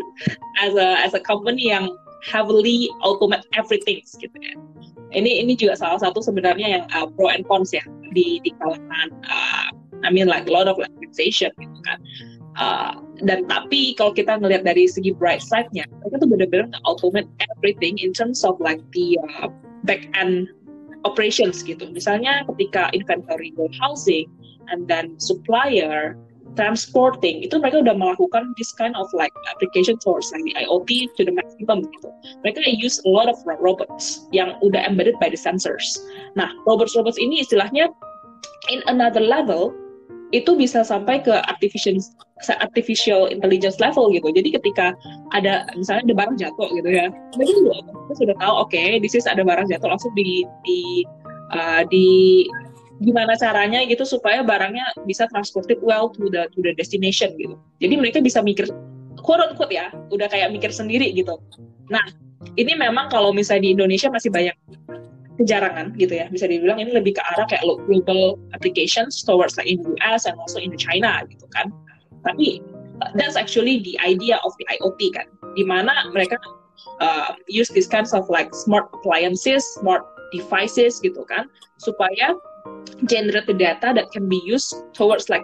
as 0.64 0.76
a 0.80 0.96
as 1.04 1.12
a 1.12 1.20
company 1.20 1.74
yang 1.74 1.92
heavily 2.24 2.88
automate 3.04 3.44
everything 3.58 4.00
gitu 4.22 4.38
ya. 4.40 4.56
Ini 5.16 5.44
ini 5.44 5.54
juga 5.56 5.80
salah 5.80 6.00
satu 6.02 6.20
sebenarnya 6.20 6.68
yang 6.80 6.84
uh, 6.92 7.08
pro 7.16 7.32
and 7.32 7.44
cons 7.48 7.72
ya 7.72 7.84
di 8.16 8.40
di 8.44 8.52
kalangan 8.60 9.10
uh, 9.28 9.68
I 10.04 10.10
mean 10.12 10.28
like 10.28 10.48
a 10.48 10.54
lot 10.54 10.68
of 10.68 10.80
organization 10.80 11.52
gitu 11.60 11.80
kan. 11.84 12.00
Uh, 12.56 13.04
dan 13.28 13.44
tapi 13.52 13.96
kalau 14.00 14.16
kita 14.16 14.40
ngelihat 14.40 14.64
dari 14.64 14.88
segi 14.88 15.12
bright 15.12 15.44
side-nya 15.44 15.84
mereka 16.00 16.24
tuh 16.24 16.30
benar-benar 16.32 16.72
automate 16.88 17.28
everything 17.52 18.00
in 18.00 18.16
terms 18.16 18.48
of 18.48 18.56
like 18.64 18.80
the 18.96 19.20
uh, 19.40 19.52
back 19.84 20.08
end 20.16 20.48
operations 21.06 21.62
gitu 21.62 21.86
misalnya 21.94 22.44
ketika 22.54 22.90
inventory 22.92 23.54
warehousing 23.56 24.28
and 24.74 24.90
then 24.90 25.14
supplier 25.22 26.18
transporting 26.56 27.44
itu 27.44 27.60
mereka 27.60 27.84
udah 27.84 27.96
melakukan 27.96 28.56
this 28.56 28.72
kind 28.74 28.96
of 28.96 29.12
like 29.12 29.32
application 29.52 30.00
towards 30.00 30.32
like 30.32 30.42
IoT 30.56 31.12
to 31.20 31.28
the 31.28 31.34
maximum 31.36 31.84
gitu. 31.92 32.10
Mereka 32.48 32.64
use 32.80 33.04
a 33.04 33.10
lot 33.12 33.28
of 33.28 33.38
robots 33.60 34.26
yang 34.32 34.56
udah 34.64 34.82
embedded 34.88 35.20
by 35.20 35.28
the 35.28 35.38
sensors. 35.38 35.84
Nah, 36.40 36.50
robots-robots 36.64 37.20
ini 37.20 37.44
istilahnya 37.44 37.92
in 38.72 38.80
another 38.88 39.22
level 39.22 39.76
itu 40.34 40.58
bisa 40.58 40.82
sampai 40.82 41.22
ke 41.22 41.34
artificial 41.46 42.02
artificial 42.62 43.30
intelligence 43.30 43.78
level 43.78 44.10
gitu. 44.10 44.28
Jadi 44.34 44.58
ketika 44.58 44.98
ada 45.38 45.70
misalnya 45.78 46.12
ada 46.12 46.16
barang 46.18 46.38
jatuh 46.42 46.70
gitu 46.74 46.90
ya, 46.90 47.06
mereka 47.38 47.52
juga 47.54 47.74
sudah 48.18 48.36
tahu 48.42 48.54
oke, 48.66 48.70
okay, 48.74 48.98
this 48.98 49.14
is 49.14 49.30
ada 49.30 49.46
barang 49.46 49.70
jatuh 49.70 49.90
langsung 49.92 50.12
di 50.18 50.44
di 50.66 51.06
uh, 51.54 51.86
di 51.88 52.08
gimana 53.04 53.36
caranya 53.36 53.84
gitu 53.84 54.08
supaya 54.08 54.40
barangnya 54.40 54.88
bisa 55.04 55.28
transported 55.30 55.78
well 55.84 56.08
to 56.08 56.32
the 56.32 56.48
to 56.56 56.60
the 56.64 56.74
destination 56.74 57.36
gitu. 57.36 57.56
Jadi 57.84 57.94
mereka 58.00 58.18
bisa 58.24 58.40
mikir 58.42 58.66
quote 59.22 59.42
unquote 59.46 59.74
ya, 59.74 59.94
udah 60.10 60.26
kayak 60.32 60.50
mikir 60.54 60.72
sendiri 60.72 61.12
gitu. 61.12 61.38
Nah, 61.92 62.02
ini 62.56 62.74
memang 62.78 63.10
kalau 63.12 63.34
misalnya 63.34 63.70
di 63.70 63.72
Indonesia 63.78 64.08
masih 64.10 64.30
banyak 64.30 64.56
kejarangan 65.38 65.96
gitu 66.00 66.16
ya. 66.16 66.26
Bisa 66.32 66.48
dibilang 66.48 66.80
ini 66.80 66.96
lebih 66.96 67.16
ke 67.18 67.22
arah 67.36 67.46
kayak 67.48 67.64
global 67.64 68.40
applications 68.56 69.24
towards 69.24 69.56
like 69.60 69.68
in 69.68 69.82
US 70.00 70.26
and 70.28 70.36
also 70.40 70.60
in 70.60 70.72
China 70.80 71.24
gitu 71.28 71.46
kan. 71.52 71.72
Tapi 72.24 72.64
that's 73.20 73.36
actually 73.36 73.84
the 73.84 73.96
idea 74.02 74.40
of 74.44 74.52
the 74.58 74.66
IoT 74.80 75.16
kan. 75.16 75.28
Di 75.56 75.64
mana 75.68 75.92
mereka 76.12 76.40
uh, 77.00 77.36
use 77.48 77.70
this 77.72 77.88
kinds 77.88 78.16
of 78.16 78.28
like 78.32 78.52
smart 78.56 78.88
appliances, 78.96 79.64
smart 79.80 80.04
devices 80.32 81.00
gitu 81.04 81.24
kan, 81.28 81.52
supaya 81.80 82.36
generate 83.06 83.52
data 83.60 83.92
that 83.94 84.08
can 84.12 84.28
be 84.32 84.40
used 84.48 84.74
towards 84.96 85.28
like 85.28 85.44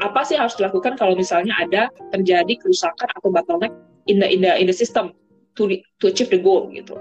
apa 0.00 0.24
sih 0.26 0.34
harus 0.34 0.56
dilakukan 0.58 0.98
kalau 0.98 1.14
misalnya 1.14 1.54
ada 1.62 1.86
terjadi 2.10 2.58
kerusakan 2.58 3.08
atau 3.20 3.28
bottleneck 3.30 3.72
in 4.10 4.18
the 4.18 4.26
in 4.26 4.42
the 4.42 4.52
in 4.58 4.66
the 4.66 4.74
system 4.74 5.14
to 5.54 5.68
to 6.00 6.10
achieve 6.10 6.32
the 6.32 6.40
goal 6.40 6.66
gitu. 6.72 6.96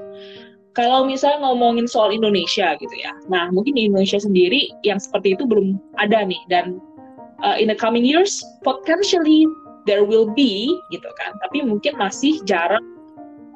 Kalau 0.71 1.03
misalnya 1.03 1.43
ngomongin 1.43 1.83
soal 1.83 2.15
Indonesia 2.15 2.79
gitu 2.79 2.95
ya, 2.95 3.11
nah 3.27 3.51
mungkin 3.51 3.75
di 3.75 3.91
Indonesia 3.91 4.23
sendiri 4.23 4.71
yang 4.87 5.03
seperti 5.03 5.35
itu 5.35 5.43
belum 5.43 5.75
ada 5.99 6.23
nih. 6.23 6.39
Dan 6.47 6.79
uh, 7.43 7.59
in 7.59 7.67
the 7.67 7.75
coming 7.75 8.07
years 8.07 8.39
potentially 8.63 9.43
there 9.83 10.07
will 10.07 10.31
be 10.31 10.71
gitu 10.95 11.09
kan, 11.19 11.35
tapi 11.43 11.67
mungkin 11.67 11.99
masih 11.99 12.39
jarang 12.47 12.83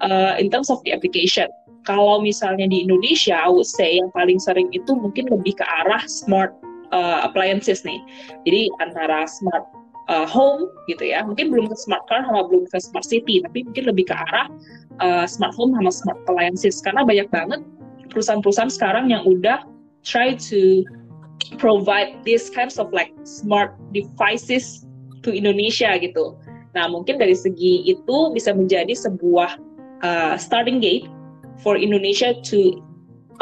uh, 0.04 0.36
in 0.36 0.52
terms 0.52 0.68
of 0.68 0.84
the 0.84 0.92
application. 0.92 1.48
Kalau 1.86 2.20
misalnya 2.20 2.66
di 2.66 2.84
Indonesia, 2.84 3.38
I 3.38 3.48
would 3.48 3.70
say 3.70 4.02
yang 4.02 4.10
paling 4.12 4.42
sering 4.42 4.74
itu 4.74 4.92
mungkin 4.98 5.30
lebih 5.30 5.62
ke 5.62 5.66
arah 5.86 6.02
smart 6.10 6.52
uh, 6.90 7.24
appliances 7.24 7.86
nih. 7.86 8.02
Jadi 8.44 8.74
antara 8.82 9.30
smart 9.30 9.70
uh, 10.10 10.28
home 10.28 10.70
gitu 10.90 11.10
ya, 11.10 11.26
mungkin 11.26 11.50
belum 11.52 11.70
ke 11.72 11.78
smart 11.78 12.06
car 12.10 12.26
sama 12.26 12.46
belum 12.48 12.70
ke 12.70 12.78
smart 12.82 13.06
city, 13.06 13.42
tapi 13.42 13.66
mungkin 13.66 13.86
lebih 13.90 14.10
ke 14.10 14.16
arah 14.16 14.48
uh, 15.02 15.26
smart 15.26 15.54
home 15.56 15.74
sama 15.76 15.92
smart 15.92 16.18
appliances 16.26 16.80
karena 16.84 17.02
banyak 17.04 17.28
banget 17.32 17.62
perusahaan-perusahaan 18.14 18.72
sekarang 18.72 19.12
yang 19.12 19.26
udah 19.28 19.66
try 20.06 20.38
to 20.38 20.86
provide 21.58 22.16
this 22.24 22.48
kinds 22.48 22.80
of 22.80 22.90
like 22.96 23.12
smart 23.28 23.76
devices 23.92 24.88
to 25.26 25.34
Indonesia 25.34 25.98
gitu. 26.00 26.38
Nah 26.78 26.88
mungkin 26.88 27.20
dari 27.20 27.36
segi 27.36 27.84
itu 27.88 28.32
bisa 28.32 28.56
menjadi 28.56 28.94
sebuah 28.96 29.60
uh, 30.06 30.36
starting 30.40 30.80
gate 30.80 31.10
for 31.60 31.76
Indonesia 31.76 32.36
to 32.44 32.84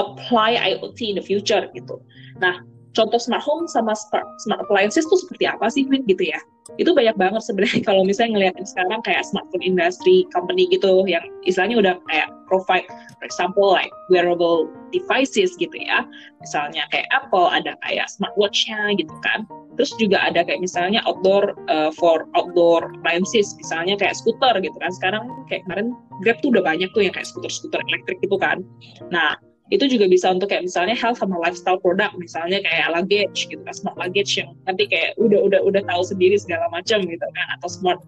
apply 0.02 0.58
IoT 0.58 1.00
in 1.14 1.16
the 1.18 1.26
future 1.26 1.70
gitu. 1.74 2.02
Nah, 2.42 2.62
contoh 2.98 3.18
smart 3.22 3.42
home 3.42 3.70
sama 3.70 3.94
smart, 3.94 4.26
smart 4.42 4.60
appliances 4.66 5.06
itu 5.06 5.18
seperti 5.26 5.46
apa 5.50 5.70
sih, 5.70 5.86
Win 5.90 6.06
gitu 6.10 6.30
ya? 6.30 6.40
Itu 6.80 6.96
banyak 6.96 7.16
banget 7.20 7.44
sebenarnya 7.44 7.82
kalau 7.90 8.04
misalnya 8.08 8.32
ngeliatin 8.40 8.68
sekarang 8.68 9.00
kayak 9.04 9.24
smartphone 9.28 9.64
industry 9.64 10.26
company 10.32 10.68
gitu 10.72 11.04
yang 11.06 11.24
istilahnya 11.44 11.78
udah 11.80 11.96
kayak 12.10 12.30
provide, 12.48 12.88
for 13.20 13.26
example 13.26 13.74
like 13.74 13.92
wearable 14.08 14.70
devices 14.96 15.56
gitu 15.60 15.76
ya. 15.76 16.08
Misalnya 16.40 16.88
kayak 16.94 17.10
Apple 17.12 17.50
ada 17.50 17.76
kayak 17.84 18.08
smartwatch-nya 18.12 18.96
gitu 19.00 19.14
kan. 19.26 19.44
Terus 19.74 19.90
juga 19.98 20.22
ada 20.22 20.46
kayak 20.46 20.62
misalnya 20.62 21.02
outdoor 21.10 21.58
uh, 21.66 21.90
for 21.98 22.30
outdoor 22.38 22.94
appliances, 22.94 23.58
misalnya 23.58 23.98
kayak 23.98 24.14
scooter 24.14 24.54
gitu 24.62 24.78
kan. 24.78 24.92
Sekarang 24.94 25.24
kayak 25.50 25.66
kemarin 25.66 25.98
Grab 26.22 26.38
tuh 26.46 26.54
udah 26.54 26.62
banyak 26.62 26.94
tuh 26.94 27.10
yang 27.10 27.14
kayak 27.14 27.26
skuter-skuter 27.26 27.82
elektrik 27.90 28.22
gitu 28.22 28.38
kan. 28.38 28.62
Nah, 29.10 29.34
itu 29.72 29.88
juga 29.88 30.12
bisa 30.12 30.28
untuk 30.28 30.52
kayak 30.52 30.68
misalnya 30.68 30.92
health 30.92 31.24
sama 31.24 31.40
lifestyle 31.40 31.80
product 31.80 32.12
misalnya 32.20 32.60
kayak 32.60 32.92
luggage 32.92 33.48
gitu 33.48 33.64
kan 33.64 33.72
smart 33.72 33.96
luggage 33.96 34.36
yang 34.36 34.52
nanti 34.68 34.84
kayak 34.92 35.16
udah 35.16 35.40
udah 35.40 35.60
udah 35.64 35.82
tahu 35.88 36.04
sendiri 36.04 36.36
segala 36.36 36.68
macam 36.68 37.00
gitu 37.08 37.28
kan 37.32 37.48
atau 37.58 37.70
smart 37.72 38.00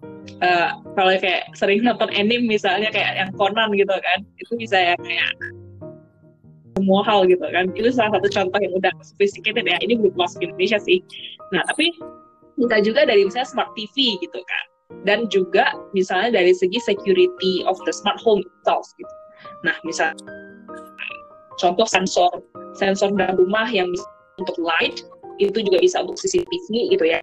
uh, 0.44 0.76
kalau 0.92 1.16
kayak 1.16 1.48
sering 1.56 1.80
nonton 1.80 2.12
anime 2.12 2.44
misalnya 2.44 2.92
kayak 2.92 3.16
yang 3.16 3.30
Conan 3.40 3.72
gitu 3.72 3.92
kan 3.92 4.18
itu 4.36 4.52
bisa 4.60 4.76
ya 4.76 4.94
kayak 5.00 5.32
semua 6.76 7.00
hal 7.08 7.24
gitu 7.24 7.42
kan. 7.50 7.72
Itu 7.72 7.88
salah 7.88 8.20
satu 8.20 8.28
contoh 8.28 8.60
yang 8.60 8.76
udah 8.76 8.92
sophisticated 9.00 9.64
ya 9.64 9.80
ini 9.80 9.96
belum 9.96 10.12
masuk 10.14 10.44
Indonesia 10.44 10.76
sih. 10.76 11.00
Nah 11.50 11.64
tapi 11.72 11.90
kita 12.60 12.84
juga 12.84 13.08
dari 13.08 13.24
misalnya 13.24 13.48
smart 13.48 13.72
TV 13.72 14.20
gitu 14.20 14.40
kan 14.44 14.64
dan 15.02 15.26
juga 15.32 15.74
misalnya 15.96 16.36
dari 16.36 16.52
segi 16.54 16.78
security 16.78 17.64
of 17.66 17.80
the 17.88 17.92
smart 17.92 18.20
home 18.20 18.44
itself 18.44 18.84
gitu. 19.00 19.14
Nah 19.64 19.74
misal 19.82 20.12
contoh 21.60 21.86
sensor 21.88 22.30
sensor 22.76 23.12
dalam 23.16 23.36
rumah 23.40 23.66
yang 23.68 23.88
bisa 23.92 24.06
untuk 24.36 24.56
light 24.60 25.00
itu 25.40 25.58
juga 25.64 25.80
bisa 25.80 26.00
untuk 26.04 26.16
CCTV 26.20 26.92
gitu 26.92 27.04
ya 27.04 27.20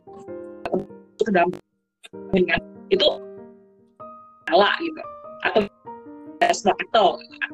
ke 1.24 1.32
dalam 1.32 1.50
itu 2.90 3.08
nyala 4.50 4.70
gitu 4.82 5.02
atau 5.48 5.60
ada 6.42 6.54
smart 6.54 6.78
metal 6.78 7.08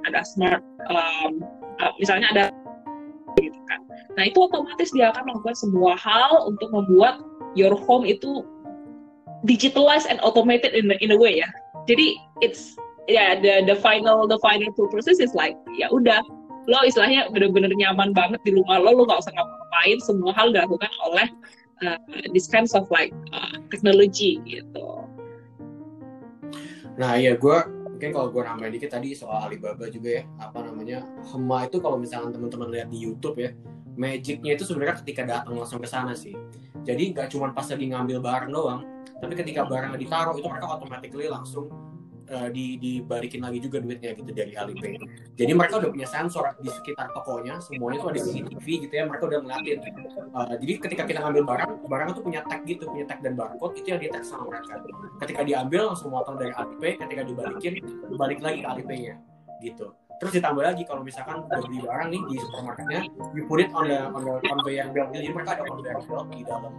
ada 0.07 0.19
smart 0.25 0.61
um, 0.89 1.43
uh, 1.79 1.93
misalnya 2.01 2.27
ada 2.33 2.45
gitu 3.39 3.59
kan. 3.69 3.79
Nah 4.17 4.23
itu 4.27 4.39
otomatis 4.41 4.89
dia 4.91 5.13
akan 5.13 5.31
melakukan 5.31 5.55
semua 5.55 5.93
hal 5.95 6.49
untuk 6.49 6.69
membuat 6.73 7.23
your 7.55 7.71
home 7.87 8.03
itu 8.03 8.43
digitalized 9.47 10.09
and 10.09 10.19
automated 10.25 10.75
in 10.75 10.91
in 10.99 11.15
a 11.15 11.17
way 11.17 11.39
ya. 11.39 11.49
Jadi 11.87 12.19
it's 12.43 12.75
ya 13.07 13.15
yeah, 13.15 13.31
the 13.37 13.53
the 13.65 13.77
final 13.79 14.27
the 14.27 14.37
final 14.43 14.69
process 14.91 15.21
is 15.21 15.31
like 15.37 15.55
ya 15.77 15.87
udah 15.89 16.21
lo 16.69 16.85
istilahnya 16.85 17.33
bener-bener 17.33 17.73
nyaman 17.73 18.13
banget 18.13 18.37
di 18.45 18.53
rumah 18.53 18.77
lo 18.77 18.93
lo 18.93 19.03
nggak 19.09 19.25
usah 19.25 19.33
ngapain 19.33 19.97
semua 20.05 20.31
hal 20.37 20.53
dilakukan 20.53 20.91
oleh 21.09 21.27
uh, 21.81 21.97
this 22.31 22.45
kinds 22.45 22.77
of 22.77 22.85
like 22.93 23.09
uh, 23.33 23.57
technology 23.73 24.37
gitu. 24.45 25.09
Nah 27.01 27.17
iya 27.17 27.33
gue 27.33 27.57
mungkin 27.99 28.15
kalau 28.15 28.31
gue 28.31 28.43
nambahin 28.45 28.73
dikit 28.79 28.95
tadi 28.95 29.11
soal 29.11 29.51
Alibaba 29.51 29.91
juga 29.91 30.21
ya 30.21 30.23
apa 30.39 30.63
namanya 30.63 31.03
Hema 31.33 31.67
itu 31.67 31.83
kalau 31.83 31.99
misalnya 31.99 32.31
teman-teman 32.31 32.71
lihat 32.71 32.87
di 32.87 32.95
YouTube 33.03 33.43
ya 33.43 33.51
magicnya 33.99 34.55
itu 34.55 34.63
sebenarnya 34.63 35.03
ketika 35.03 35.27
datang 35.27 35.59
langsung 35.59 35.83
ke 35.83 35.89
sana 35.91 36.15
sih 36.15 36.31
jadi 36.87 37.11
nggak 37.11 37.27
cuma 37.35 37.51
pas 37.51 37.67
lagi 37.67 37.91
ngambil 37.91 38.23
barang 38.23 38.51
doang 38.55 38.87
tapi 39.19 39.35
ketika 39.35 39.67
barangnya 39.67 39.99
ditaruh 39.99 40.31
itu 40.39 40.47
mereka 40.47 40.71
automatically 40.71 41.27
langsung 41.27 41.67
uh, 42.29 42.49
di 42.49 42.77
dibalikin 42.79 43.41
lagi 43.43 43.59
juga 43.59 43.81
duitnya 43.81 44.15
gitu 44.15 44.31
dari 44.31 44.53
Alipay. 44.55 44.95
Jadi 45.35 45.51
mereka 45.51 45.81
udah 45.81 45.89
punya 45.91 46.07
sensor 46.07 46.55
di 46.61 46.69
sekitar 46.69 47.11
tokonya, 47.11 47.59
semuanya 47.59 47.97
tuh 47.99 48.09
ada 48.15 48.19
CCTV 48.21 48.65
gitu 48.87 48.93
ya, 48.93 49.03
mereka 49.09 49.23
udah 49.27 49.39
ngeliatin. 49.43 49.79
Uh, 50.31 50.53
jadi 50.57 50.73
ketika 50.79 51.03
kita 51.09 51.19
ngambil 51.25 51.43
barang, 51.45 51.71
barang 51.89 52.07
itu 52.15 52.21
punya 52.23 52.41
tag 52.47 52.61
gitu, 52.63 52.83
punya 52.87 53.05
tag 53.09 53.19
dan 53.19 53.33
barcode 53.35 53.75
itu 53.77 53.87
yang 53.91 54.01
di 54.01 54.07
tag 54.07 54.23
sama 54.23 54.47
mereka. 54.47 54.79
Ketika 55.19 55.41
diambil 55.43 55.81
langsung 55.93 56.09
motong 56.13 56.37
dari 56.39 56.53
Alipay, 56.55 56.95
ketika 56.95 57.21
dibalikin 57.27 57.73
balik 58.15 58.39
lagi 58.39 58.63
ke 58.63 58.67
Alipay-nya 58.67 59.15
gitu. 59.59 59.91
Terus 60.19 60.31
ditambah 60.35 60.63
lagi 60.63 60.83
kalau 60.83 61.01
misalkan 61.01 61.47
udah 61.47 61.59
beli 61.63 61.79
barang 61.79 62.07
nih 62.11 62.21
di 62.27 62.35
supermarketnya, 62.43 63.01
you 63.31 63.47
put 63.47 63.63
it 63.63 63.71
on 63.71 63.87
the 63.87 63.99
on 64.11 64.21
the 64.27 64.35
conveyor 64.43 64.87
belt. 64.91 65.09
Jadi 65.15 65.27
mereka 65.31 65.49
ada 65.55 65.63
conveyor 65.63 65.99
belt 66.03 66.25
di 66.27 66.39
dalam 66.43 66.73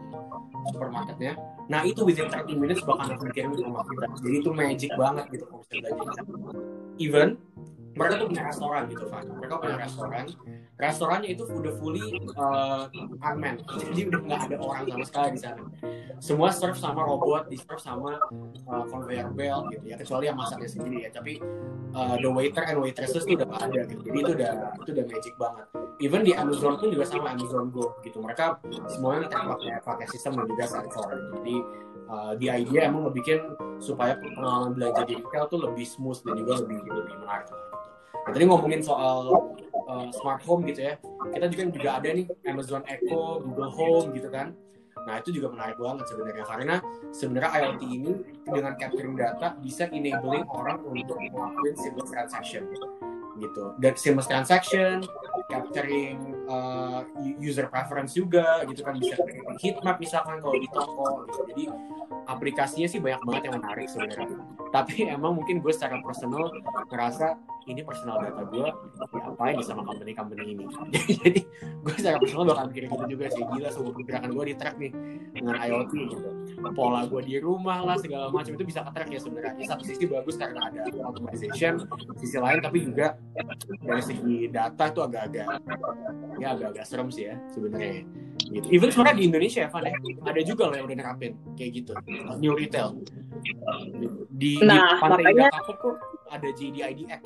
supermarketnya. 0.69 1.33
Nah 1.73 1.81
itu 1.89 2.05
within 2.05 2.29
30 2.29 2.61
minutes 2.61 2.85
bakal 2.85 3.09
langsung 3.09 3.33
dikirim 3.33 3.57
ke 3.57 3.65
rumah 3.65 3.85
kita. 3.89 4.07
Jadi 4.21 4.37
itu 4.45 4.51
magic 4.53 4.91
banget 5.01 5.25
gitu 5.33 5.45
kalau 5.49 5.65
misalnya. 5.65 6.05
Even 7.01 7.29
mereka 7.97 8.15
tuh 8.23 8.27
punya 8.31 8.45
restoran 8.47 8.83
gitu 8.87 9.05
kan. 9.11 9.25
Mereka 9.27 9.55
punya 9.59 9.77
restoran. 9.79 10.25
Restorannya 10.81 11.29
itu 11.35 11.43
udah 11.45 11.73
fully 11.77 12.07
uh, 12.39 12.87
unmanned. 13.27 13.61
Jadi 13.67 14.01
udah 14.09 14.21
nggak 14.25 14.41
ada 14.49 14.57
orang 14.63 14.83
sama 14.89 15.05
sekali 15.05 15.29
di 15.37 15.41
sana. 15.43 15.63
Semua 16.21 16.49
serve 16.53 16.79
sama 16.79 17.03
robot 17.05 17.49
di 17.51 17.57
serve 17.59 17.83
sama 17.83 18.17
uh, 18.71 18.85
conveyor 18.89 19.35
belt 19.35 19.69
gitu 19.75 19.85
ya. 19.91 19.97
Kecuali 19.99 20.25
yang 20.31 20.39
masaknya 20.39 20.69
sendiri 20.71 20.99
ya. 21.05 21.11
Tapi 21.11 21.43
uh, 21.93 22.17
the 22.17 22.31
waiter 22.31 22.65
and 22.65 22.79
waitresses 22.79 23.27
itu 23.27 23.37
udah 23.37 23.49
gak 23.51 23.63
ada 23.69 23.81
gitu. 23.91 24.03
Jadi 24.07 24.19
itu 24.23 24.33
udah 24.39 24.53
itu 24.81 24.91
udah 24.95 25.07
magic 25.11 25.35
banget. 25.37 25.67
Even 26.01 26.21
di 26.25 26.33
Amazon 26.33 26.81
pun 26.81 26.89
juga 26.89 27.05
sama 27.05 27.37
Amazon 27.37 27.69
Go 27.75 27.99
gitu. 28.07 28.23
Mereka 28.23 28.63
semuanya 28.89 29.29
pakai 29.29 29.83
pakai 29.85 30.07
sistem 30.09 30.41
dan 30.41 30.47
juga 30.49 30.65
sensor 30.65 31.09
jadi 31.41 31.57
uh, 32.11 32.33
di 32.37 32.47
idea 32.51 32.91
emang 32.91 33.09
ngebikin 33.09 33.41
supaya 33.81 34.19
pengalaman 34.19 34.77
belanja 34.77 35.03
di 35.09 35.15
retail 35.19 35.45
tuh 35.49 35.61
lebih 35.63 35.87
smooth 35.87 36.21
dan 36.27 36.35
juga 36.37 36.53
lebih 36.65 36.79
lebih 36.85 37.15
menarik. 37.23 37.49
Nah, 38.21 38.31
tadi 38.37 38.45
ngomongin 38.45 38.85
soal 38.85 39.33
uh, 39.91 40.09
smart 40.15 40.41
home 40.45 40.69
gitu 40.69 40.93
ya. 40.93 40.95
Kita 41.33 41.47
juga 41.50 41.62
juga 41.73 41.91
ada 41.99 42.09
nih 42.12 42.27
Amazon 42.47 42.83
Echo 42.87 43.43
Google 43.43 43.73
Home 43.75 44.09
gitu 44.15 44.29
kan. 44.29 44.55
Nah 45.09 45.17
itu 45.17 45.33
juga 45.33 45.49
menarik 45.53 45.81
banget 45.81 46.07
sebenarnya. 46.12 46.45
Karena 46.45 46.77
sebenarnya 47.11 47.50
IoT 47.57 47.83
ini 47.89 48.12
dengan 48.45 48.73
capturing 48.77 49.17
data 49.17 49.57
bisa 49.59 49.89
enabling 49.89 50.45
orang 50.53 50.79
untuk 50.85 51.17
melakukan 51.17 51.75
seamless 51.81 52.11
transaction 52.12 52.62
gitu. 53.41 53.65
Dan 53.81 53.93
seamless 53.97 54.29
transaction 54.29 55.00
capturing 55.49 56.45
uh, 56.47 57.02
user 57.41 57.67
preference 57.73 58.13
juga 58.13 58.63
gitu 58.69 58.85
kan. 58.85 58.95
Bisa 59.00 59.17
heat 59.65 59.80
map 59.80 59.97
misalkan 59.97 60.39
kalau 60.45 60.56
di 60.61 60.69
toko 60.69 61.25
gitu. 61.26 61.41
Jadi 61.49 61.65
aplikasinya 62.30 62.86
sih 62.86 63.02
banyak 63.02 63.21
banget 63.26 63.43
yang 63.50 63.54
menarik 63.58 63.86
sebenarnya. 63.90 64.38
Tapi 64.71 65.10
emang 65.10 65.34
mungkin 65.34 65.58
gue 65.58 65.73
secara 65.75 65.99
personal 65.99 66.54
ngerasa 66.86 67.34
ini 67.66 67.82
personal 67.82 68.23
data 68.23 68.47
gue 68.47 68.66
diapain 69.10 69.54
nih 69.58 69.66
sama 69.66 69.82
company 69.82 70.14
company 70.14 70.54
ini. 70.54 70.64
Jadi 71.26 71.40
gue 71.58 71.95
secara 71.99 72.16
personal 72.23 72.54
bakal 72.54 72.64
mikir 72.71 72.86
gitu 72.86 73.04
juga 73.10 73.26
sih. 73.34 73.43
Gila 73.43 73.69
semua 73.75 73.90
pergerakan 73.90 74.30
gue 74.30 74.45
di 74.47 74.54
track 74.54 74.76
nih 74.78 74.93
dengan 75.34 75.54
IoT 75.58 75.93
gitu. 76.14 76.30
Pola 76.71 77.02
gue 77.10 77.21
di 77.26 77.36
rumah 77.43 77.82
lah 77.82 77.97
segala 77.99 78.30
macam 78.30 78.54
itu 78.54 78.62
bisa 78.62 78.86
ke 78.86 78.90
track 78.95 79.08
ya 79.10 79.21
sebenarnya. 79.21 79.64
Satu 79.66 79.82
sisi 79.82 80.06
bagus 80.06 80.38
karena 80.38 80.71
ada 80.71 80.86
automation 81.02 81.82
sisi 82.23 82.38
lain 82.38 82.62
tapi 82.62 82.78
juga 82.86 83.19
dari 83.82 84.02
segi 84.06 84.47
data 84.47 84.86
itu 84.86 85.00
agak-agak 85.02 85.47
ya 86.38 86.47
agak-agak 86.56 86.84
serem 86.86 87.08
sih 87.12 87.28
ya 87.28 87.36
sebenarnya 87.52 88.06
gitu. 88.50 88.67
Even 88.75 88.91
sebenarnya 88.91 89.17
di 89.19 89.25
Indonesia 89.30 89.60
ya, 89.67 89.69
Van 89.71 89.86
ya, 89.86 89.95
ada 90.26 90.41
juga 90.43 90.63
loh 90.71 90.76
yang 90.78 90.86
udah 90.91 90.99
nerapin 90.99 91.32
kayak 91.54 91.71
gitu, 91.82 91.93
new 92.43 92.54
retail. 92.54 92.99
Di, 94.34 94.58
nah, 94.63 94.99
di 94.99 95.00
pantai 95.00 95.23
makanya... 95.30 95.49
kok 95.54 95.97
ada 96.30 96.49
JDIDX. 96.54 97.23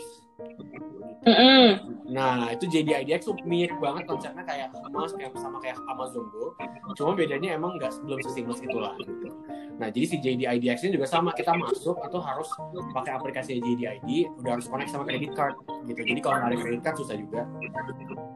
Mm 1.24 1.34
-hmm. 1.34 1.66
Nah, 2.10 2.50
itu 2.52 2.66
JDIDX 2.66 3.30
tuh 3.30 3.38
mirip 3.46 3.78
banget 3.78 4.04
konsepnya 4.04 4.44
kayak 4.44 4.68
Mas 4.92 5.14
kayak 5.14 5.32
sama 5.38 5.62
kayak 5.62 5.78
Amazon 5.88 6.26
Go. 6.34 6.52
Cuma 6.98 7.14
bedanya 7.14 7.56
emang 7.56 7.78
nggak 7.78 7.94
belum 8.04 8.20
seseamless 8.20 8.60
itulah 8.60 8.92
gitu. 9.00 9.30
Nah, 9.78 9.88
jadi 9.88 10.06
si 10.06 10.16
JDIDX 10.20 10.84
ini 10.86 11.00
juga 11.00 11.06
sama 11.08 11.30
kita 11.32 11.54
masuk 11.54 11.96
itu 11.96 12.18
harus 12.20 12.48
pakai 12.92 13.12
aplikasi 13.14 13.62
JDID, 13.62 14.36
udah 14.42 14.58
harus 14.58 14.66
connect 14.68 14.90
sama 14.92 15.06
credit 15.06 15.32
card 15.32 15.54
gitu. 15.86 16.00
Jadi 16.02 16.20
kalau 16.20 16.36
nggak 16.42 16.50
ada 16.50 16.58
credit 16.60 16.82
card 16.82 16.96
susah 16.98 17.16
juga. 17.16 17.40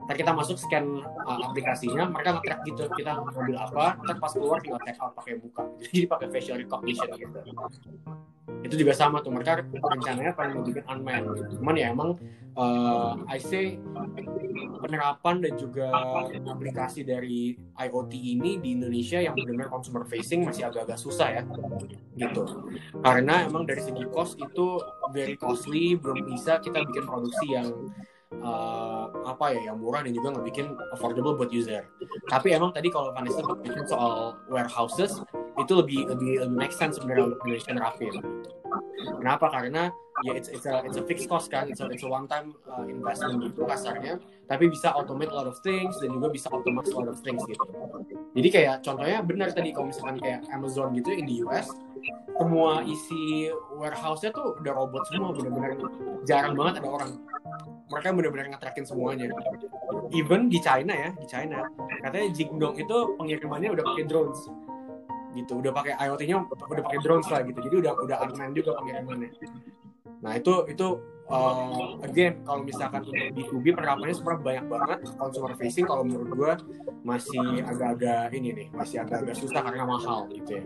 Ntar 0.08 0.16
kita 0.16 0.32
masuk 0.32 0.56
scan 0.56 1.04
uh, 1.04 1.38
aplikasinya, 1.52 2.08
mereka 2.08 2.40
nge-track 2.40 2.60
gitu 2.64 2.82
kita 2.96 3.10
ngambil 3.20 3.60
apa, 3.60 4.00
ntar 4.08 4.16
pas 4.16 4.32
keluar 4.32 4.58
tinggal 4.64 4.80
check 4.86 4.96
out 5.02 5.12
pakai 5.12 5.36
buka. 5.36 5.62
Jadi 5.84 6.08
pakai 6.08 6.26
facial 6.32 6.56
recognition 6.56 7.08
gitu 7.12 7.38
itu 8.64 8.74
juga 8.84 8.92
sama 8.96 9.22
tuh 9.22 9.30
mereka 9.30 9.62
rencananya 9.70 10.32
pengen 10.34 10.66
bikin 10.66 10.84
unmanned 10.88 11.30
gitu. 11.36 11.62
cuman 11.62 11.74
ya 11.78 11.87
emang 11.90 12.18
uh, 12.58 13.18
I 13.26 13.38
say 13.40 13.78
penerapan 14.78 15.42
dan 15.42 15.54
juga 15.58 15.90
aplikasi 16.46 17.02
dari 17.02 17.58
IoT 17.78 18.12
ini 18.14 18.62
di 18.62 18.78
Indonesia 18.78 19.18
yang 19.18 19.34
benar-benar 19.34 19.70
consumer 19.70 20.06
facing 20.06 20.46
masih 20.46 20.70
agak-agak 20.70 20.98
susah 20.98 21.28
ya 21.40 21.42
gitu 22.18 22.44
karena 23.02 23.46
emang 23.46 23.66
dari 23.66 23.82
segi 23.82 24.04
cost 24.10 24.38
itu 24.38 24.78
very 25.10 25.34
costly 25.38 25.98
belum 25.98 26.26
bisa 26.30 26.62
kita 26.62 26.82
bikin 26.86 27.04
produksi 27.06 27.46
yang 27.54 27.70
uh, 28.42 29.10
apa 29.24 29.56
ya 29.56 29.72
yang 29.72 29.78
murah 29.80 30.04
dan 30.04 30.12
juga 30.12 30.36
ngebikin 30.36 30.76
affordable 30.92 31.34
buat 31.34 31.50
user. 31.50 31.88
Tapi 32.28 32.52
emang 32.54 32.70
tadi 32.74 32.92
kalau 32.92 33.10
Vanessa 33.16 33.40
bikin 33.40 33.84
soal 33.88 34.36
warehouses 34.52 35.22
itu 35.58 35.72
lebih 35.74 36.06
lebih 36.06 36.44
lebih 36.46 36.56
make 36.56 36.74
sense 36.74 37.00
sebenarnya 37.00 37.34
untuk 37.34 37.40
Indonesia 37.46 37.72
nerapin. 37.74 38.14
Kenapa? 38.98 39.46
Karena 39.50 39.92
ya 40.26 40.34
it's 40.34 40.50
it's 40.50 40.66
a 40.66 40.82
it's 40.82 40.98
a 40.98 41.04
fixed 41.06 41.30
cost 41.30 41.46
kan, 41.46 41.70
it's 41.70 41.78
a, 41.78 41.86
it's 41.86 42.02
a 42.02 42.10
one 42.10 42.26
time 42.26 42.50
uh, 42.66 42.82
investment 42.82 43.38
gitu 43.46 43.62
kasarnya, 43.62 44.18
tapi 44.50 44.66
bisa 44.66 44.90
automate 44.90 45.30
a 45.30 45.36
lot 45.36 45.46
of 45.46 45.54
things 45.62 45.94
dan 46.02 46.10
juga 46.10 46.34
bisa 46.34 46.50
optimize 46.50 46.90
a 46.90 46.96
lot 46.98 47.06
of 47.06 47.18
things 47.22 47.38
gitu. 47.46 47.62
Jadi 48.34 48.48
kayak 48.50 48.82
contohnya 48.82 49.22
benar 49.22 49.54
tadi 49.54 49.70
kalau 49.70 49.94
misalkan 49.94 50.18
kayak 50.18 50.42
Amazon 50.50 50.90
gitu 50.98 51.14
in 51.14 51.24
the 51.30 51.36
US, 51.46 51.70
semua 52.34 52.82
isi 52.82 53.50
warehouse-nya 53.78 54.34
tuh 54.34 54.58
udah 54.58 54.72
robot 54.74 55.02
semua, 55.06 55.30
benar-benar 55.34 55.72
jarang 56.26 56.58
banget 56.58 56.82
ada 56.82 56.88
orang. 56.90 57.10
Mereka 57.88 58.08
benar-benar 58.12 58.46
ngetrakin 58.52 58.84
semuanya. 58.84 59.32
Even 60.12 60.52
di 60.52 60.60
China 60.60 60.92
ya, 60.92 61.10
di 61.16 61.24
China, 61.24 61.64
katanya 62.04 62.28
Jingdong 62.36 62.76
itu 62.76 62.96
pengirimannya 63.16 63.72
udah 63.72 63.84
pakai 63.86 64.04
drones 64.04 64.44
gitu. 65.38 65.62
Udah 65.62 65.70
pakai 65.70 65.94
IoT-nya 65.94 66.36
udah 66.42 66.82
pakai 66.82 66.98
drones 67.00 67.28
lah 67.30 67.46
gitu. 67.46 67.58
Jadi 67.62 67.76
udah 67.86 67.92
udah 68.02 68.16
unmanned 68.26 68.58
juga 68.58 68.74
pengirimannya. 68.82 69.30
Nah 70.18 70.34
itu 70.34 70.66
itu 70.66 70.98
uh, 71.30 72.02
again 72.02 72.42
kalau 72.42 72.66
misalkan 72.66 73.06
untuk 73.06 73.14
B2B 73.38 73.78
penerapannya 73.78 74.14
sebenarnya 74.18 74.42
banyak 74.42 74.64
banget. 74.66 74.98
Consumer 75.14 75.52
facing 75.54 75.86
kalau 75.86 76.02
menurut 76.02 76.30
gue 76.34 76.52
masih 77.06 77.62
agak-agak 77.62 78.34
ini 78.34 78.48
nih 78.52 78.66
masih 78.74 79.00
agak-agak 79.06 79.38
susah 79.38 79.62
karena 79.62 79.86
mahal 79.86 80.26
gitu 80.34 80.58
ya. 80.58 80.64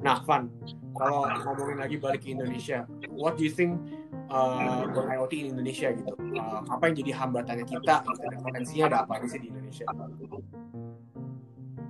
Nah 0.00 0.24
Van 0.24 0.48
kalau 0.96 1.28
ngomongin 1.44 1.76
lagi 1.76 2.00
balik 2.00 2.24
ke 2.24 2.32
Indonesia 2.32 2.88
what 3.12 3.36
do 3.36 3.44
you 3.44 3.52
think 3.52 3.76
uh, 4.32 4.88
IoT 4.88 5.32
di 5.44 5.48
Indonesia 5.52 5.92
gitu? 5.92 6.16
Uh, 6.16 6.64
apa 6.72 6.88
yang 6.88 6.96
jadi 7.04 7.12
hambatannya 7.20 7.66
kita 7.68 8.00
gitu, 8.00 8.22
dan 8.32 8.40
potensinya 8.40 8.84
ada 8.88 8.98
apa 9.04 9.20
sih 9.28 9.40
di 9.44 9.48
Indonesia? 9.52 9.84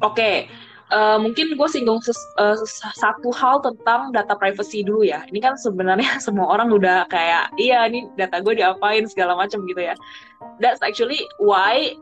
Oke, 0.04 0.50
uh, 0.92 1.18
mungkin 1.18 1.54
gue 1.54 1.68
singgung 1.70 1.98
ses, 2.02 2.18
uh, 2.38 2.58
satu 2.94 3.30
hal 3.34 3.62
tentang 3.62 4.14
data 4.14 4.34
privacy 4.38 4.86
dulu 4.86 5.06
ya. 5.06 5.24
Ini 5.30 5.40
kan 5.42 5.54
sebenarnya 5.58 6.18
semua 6.26 6.46
orang 6.52 6.70
udah 6.70 7.06
kayak, 7.10 7.50
iya 7.58 7.86
ini 7.86 8.06
data 8.14 8.42
gue 8.42 8.58
diapain 8.58 9.06
segala 9.08 9.34
macam 9.34 9.64
gitu 9.66 9.82
ya. 9.82 9.94
That's 10.62 10.82
actually 10.84 11.22
why 11.42 11.96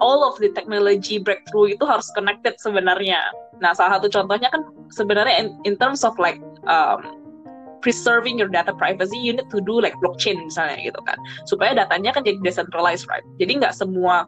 all 0.00 0.24
of 0.24 0.40
the 0.40 0.48
technology 0.56 1.20
breakthrough 1.20 1.76
itu 1.76 1.84
harus 1.84 2.08
connected 2.16 2.56
sebenarnya. 2.58 3.20
Nah, 3.60 3.76
salah 3.76 4.00
satu 4.00 4.08
contohnya 4.08 4.48
kan 4.48 4.64
sebenarnya 4.88 5.36
in, 5.36 5.48
in 5.68 5.74
terms 5.76 6.00
of 6.02 6.16
like 6.16 6.40
um, 6.64 7.20
preserving 7.84 8.40
your 8.40 8.48
data 8.48 8.72
privacy, 8.72 9.16
you 9.20 9.36
need 9.36 9.48
to 9.52 9.60
do 9.60 9.76
like 9.80 9.92
blockchain 10.00 10.40
misalnya 10.40 10.80
gitu 10.80 11.00
kan, 11.04 11.16
supaya 11.44 11.76
datanya 11.76 12.16
kan 12.16 12.24
jadi 12.24 12.40
decentralized, 12.40 13.04
right? 13.12 13.24
Jadi 13.36 13.60
nggak 13.60 13.76
semua 13.76 14.24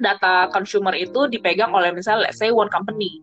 data 0.00 0.48
consumer 0.50 0.96
itu 0.96 1.28
dipegang 1.28 1.76
oleh 1.76 1.92
misalnya 1.92 2.28
let's 2.28 2.40
say 2.40 2.48
one 2.48 2.72
company. 2.72 3.20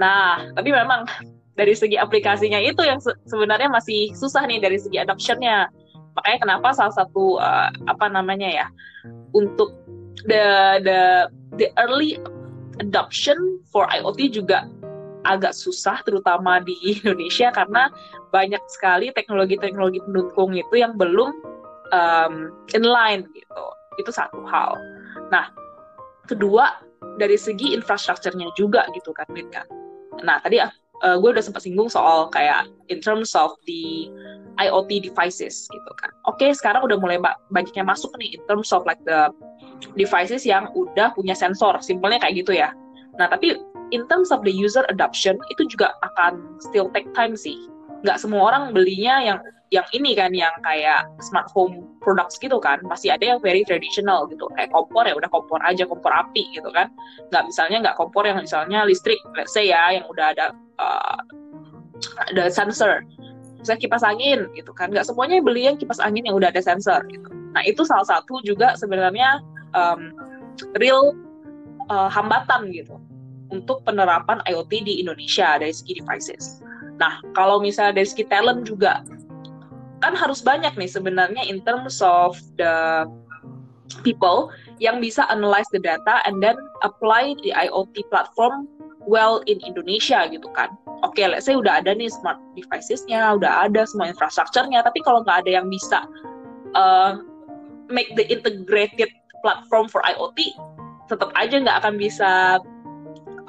Nah, 0.00 0.50
tapi 0.54 0.74
memang 0.74 1.06
dari 1.54 1.74
segi 1.74 1.94
aplikasinya 1.94 2.58
itu 2.58 2.82
yang 2.82 2.98
se 2.98 3.14
sebenarnya 3.30 3.70
masih 3.70 4.10
susah 4.14 4.42
nih 4.46 4.58
dari 4.58 4.78
segi 4.78 4.98
adoptionnya. 4.98 5.70
Makanya 6.14 6.38
kenapa 6.46 6.68
salah 6.74 6.94
satu 6.94 7.38
uh, 7.38 7.70
apa 7.90 8.06
namanya 8.10 8.46
ya 8.46 8.66
untuk 9.34 9.74
the 10.26 10.78
the 10.82 11.00
the 11.58 11.68
early 11.78 12.18
adoption 12.82 13.38
for 13.70 13.86
IoT 13.90 14.34
juga 14.34 14.66
agak 15.24 15.56
susah 15.56 16.04
terutama 16.04 16.60
di 16.62 16.76
Indonesia 16.84 17.50
karena 17.50 17.88
banyak 18.30 18.60
sekali 18.68 19.10
teknologi-teknologi 19.14 20.02
pendukung 20.04 20.52
itu 20.54 20.74
yang 20.74 20.94
belum 20.98 21.32
um, 21.94 22.34
inline 22.74 23.26
gitu. 23.32 23.64
Itu 23.98 24.10
satu 24.10 24.42
hal. 24.46 24.74
Nah, 25.30 25.54
kedua 26.26 26.82
dari 27.16 27.38
segi 27.38 27.72
infrastrukturnya 27.72 28.50
juga 28.58 28.84
gitu 28.92 29.14
kan, 29.14 29.26
kan. 29.48 29.66
Nah, 30.22 30.38
tadi 30.38 30.60
uh, 30.60 31.16
gue 31.18 31.30
udah 31.34 31.42
sempat 31.42 31.66
singgung 31.66 31.90
soal 31.90 32.30
kayak 32.30 32.70
in 32.92 33.02
terms 33.02 33.34
of 33.34 33.50
the 33.66 34.06
IoT 34.62 35.10
devices 35.10 35.66
gitu 35.66 35.90
kan. 35.98 36.10
Oke, 36.30 36.46
sekarang 36.54 36.86
udah 36.86 36.98
mulai 37.00 37.18
banyak 37.50 37.74
yang 37.74 37.90
masuk 37.90 38.14
nih 38.22 38.38
in 38.38 38.42
terms 38.46 38.70
of 38.70 38.86
like 38.86 39.00
the 39.02 39.32
devices 39.98 40.46
yang 40.46 40.70
udah 40.78 41.10
punya 41.18 41.34
sensor. 41.34 41.74
Simpelnya 41.82 42.22
kayak 42.22 42.46
gitu 42.46 42.54
ya. 42.54 42.70
Nah, 43.18 43.26
tapi 43.26 43.58
in 43.90 44.06
terms 44.06 44.30
of 44.30 44.46
the 44.46 44.54
user 44.54 44.86
adoption 44.90 45.38
itu 45.50 45.66
juga 45.66 45.94
akan 46.06 46.58
still 46.62 46.86
take 46.94 47.10
time 47.18 47.34
sih. 47.34 47.66
Nggak 48.06 48.22
semua 48.22 48.54
orang 48.54 48.70
belinya 48.70 49.18
yang 49.22 49.38
yang 49.74 49.86
ini 49.90 50.14
kan 50.14 50.30
yang 50.30 50.54
kayak 50.62 51.02
smart 51.18 51.50
home 51.50 51.90
products 51.98 52.38
gitu 52.38 52.62
kan 52.62 52.78
masih 52.86 53.10
ada 53.10 53.34
yang 53.34 53.38
very 53.42 53.66
traditional 53.66 54.30
gitu. 54.30 54.46
Kayak 54.54 54.70
kompor 54.70 55.02
ya 55.02 55.18
udah 55.18 55.26
kompor 55.34 55.58
aja 55.66 55.82
kompor 55.82 56.14
api 56.14 56.46
gitu 56.54 56.70
kan. 56.70 56.86
Nggak 57.34 57.50
misalnya 57.50 57.76
nggak 57.90 57.96
kompor 57.98 58.22
yang 58.22 58.38
misalnya 58.38 58.86
listrik 58.86 59.18
let's 59.34 59.50
say 59.50 59.66
ya 59.66 59.98
yang 59.98 60.06
udah 60.06 60.30
ada 60.30 60.54
uh, 60.78 61.18
ada 62.30 62.46
sensor. 62.46 63.02
Misalnya 63.58 63.80
kipas 63.82 64.06
angin 64.06 64.46
gitu 64.54 64.70
kan. 64.70 64.94
Nggak 64.94 65.10
semuanya 65.10 65.42
beli 65.42 65.66
yang 65.66 65.74
kipas 65.74 65.98
angin 65.98 66.22
yang 66.22 66.38
udah 66.38 66.54
ada 66.54 66.62
sensor 66.62 67.02
gitu. 67.10 67.26
Nah 67.50 67.66
itu 67.66 67.82
salah 67.82 68.06
satu 68.06 68.38
juga 68.46 68.78
sebenarnya 68.78 69.42
um, 69.74 70.14
real 70.78 71.18
uh, 71.90 72.06
hambatan 72.06 72.70
gitu 72.70 72.94
untuk 73.50 73.82
penerapan 73.84 74.40
IoT 74.48 74.72
di 74.86 74.94
Indonesia 75.02 75.58
dari 75.58 75.74
segi 75.74 76.00
devices. 76.00 76.64
Nah, 76.98 77.18
kalau 77.34 77.58
misalnya 77.58 78.02
dari 78.02 78.08
segi 78.08 78.24
talent 78.30 78.66
juga 78.66 79.02
kan 80.04 80.12
harus 80.12 80.44
banyak 80.44 80.76
nih 80.76 80.90
sebenarnya 80.90 81.40
in 81.48 81.64
terms 81.64 82.04
of 82.04 82.36
the 82.60 83.08
people 84.04 84.52
yang 84.82 85.00
bisa 85.00 85.24
analyze 85.32 85.68
the 85.72 85.80
data 85.80 86.20
and 86.28 86.44
then 86.44 86.56
apply 86.84 87.32
the 87.40 87.56
IoT 87.56 88.04
platform 88.12 88.68
well 89.08 89.40
in 89.48 89.60
Indonesia 89.64 90.28
gitu 90.28 90.48
kan. 90.52 90.72
Oke, 91.04 91.20
okay, 91.20 91.26
let's 91.28 91.48
say 91.48 91.56
udah 91.56 91.84
ada 91.84 91.92
nih 91.92 92.08
smart 92.08 92.40
devices-nya, 92.56 93.36
udah 93.36 93.68
ada 93.68 93.84
semua 93.84 94.08
infrastrukturnya, 94.08 94.80
tapi 94.84 95.04
kalau 95.04 95.20
nggak 95.24 95.44
ada 95.44 95.50
yang 95.60 95.68
bisa 95.68 96.08
uh, 96.72 97.20
make 97.92 98.08
the 98.16 98.24
integrated 98.32 99.12
platform 99.44 99.88
for 99.88 100.00
IoT, 100.04 100.56
tetap 101.12 101.28
aja 101.36 101.60
nggak 101.60 101.84
akan 101.84 101.94
bisa 102.00 102.60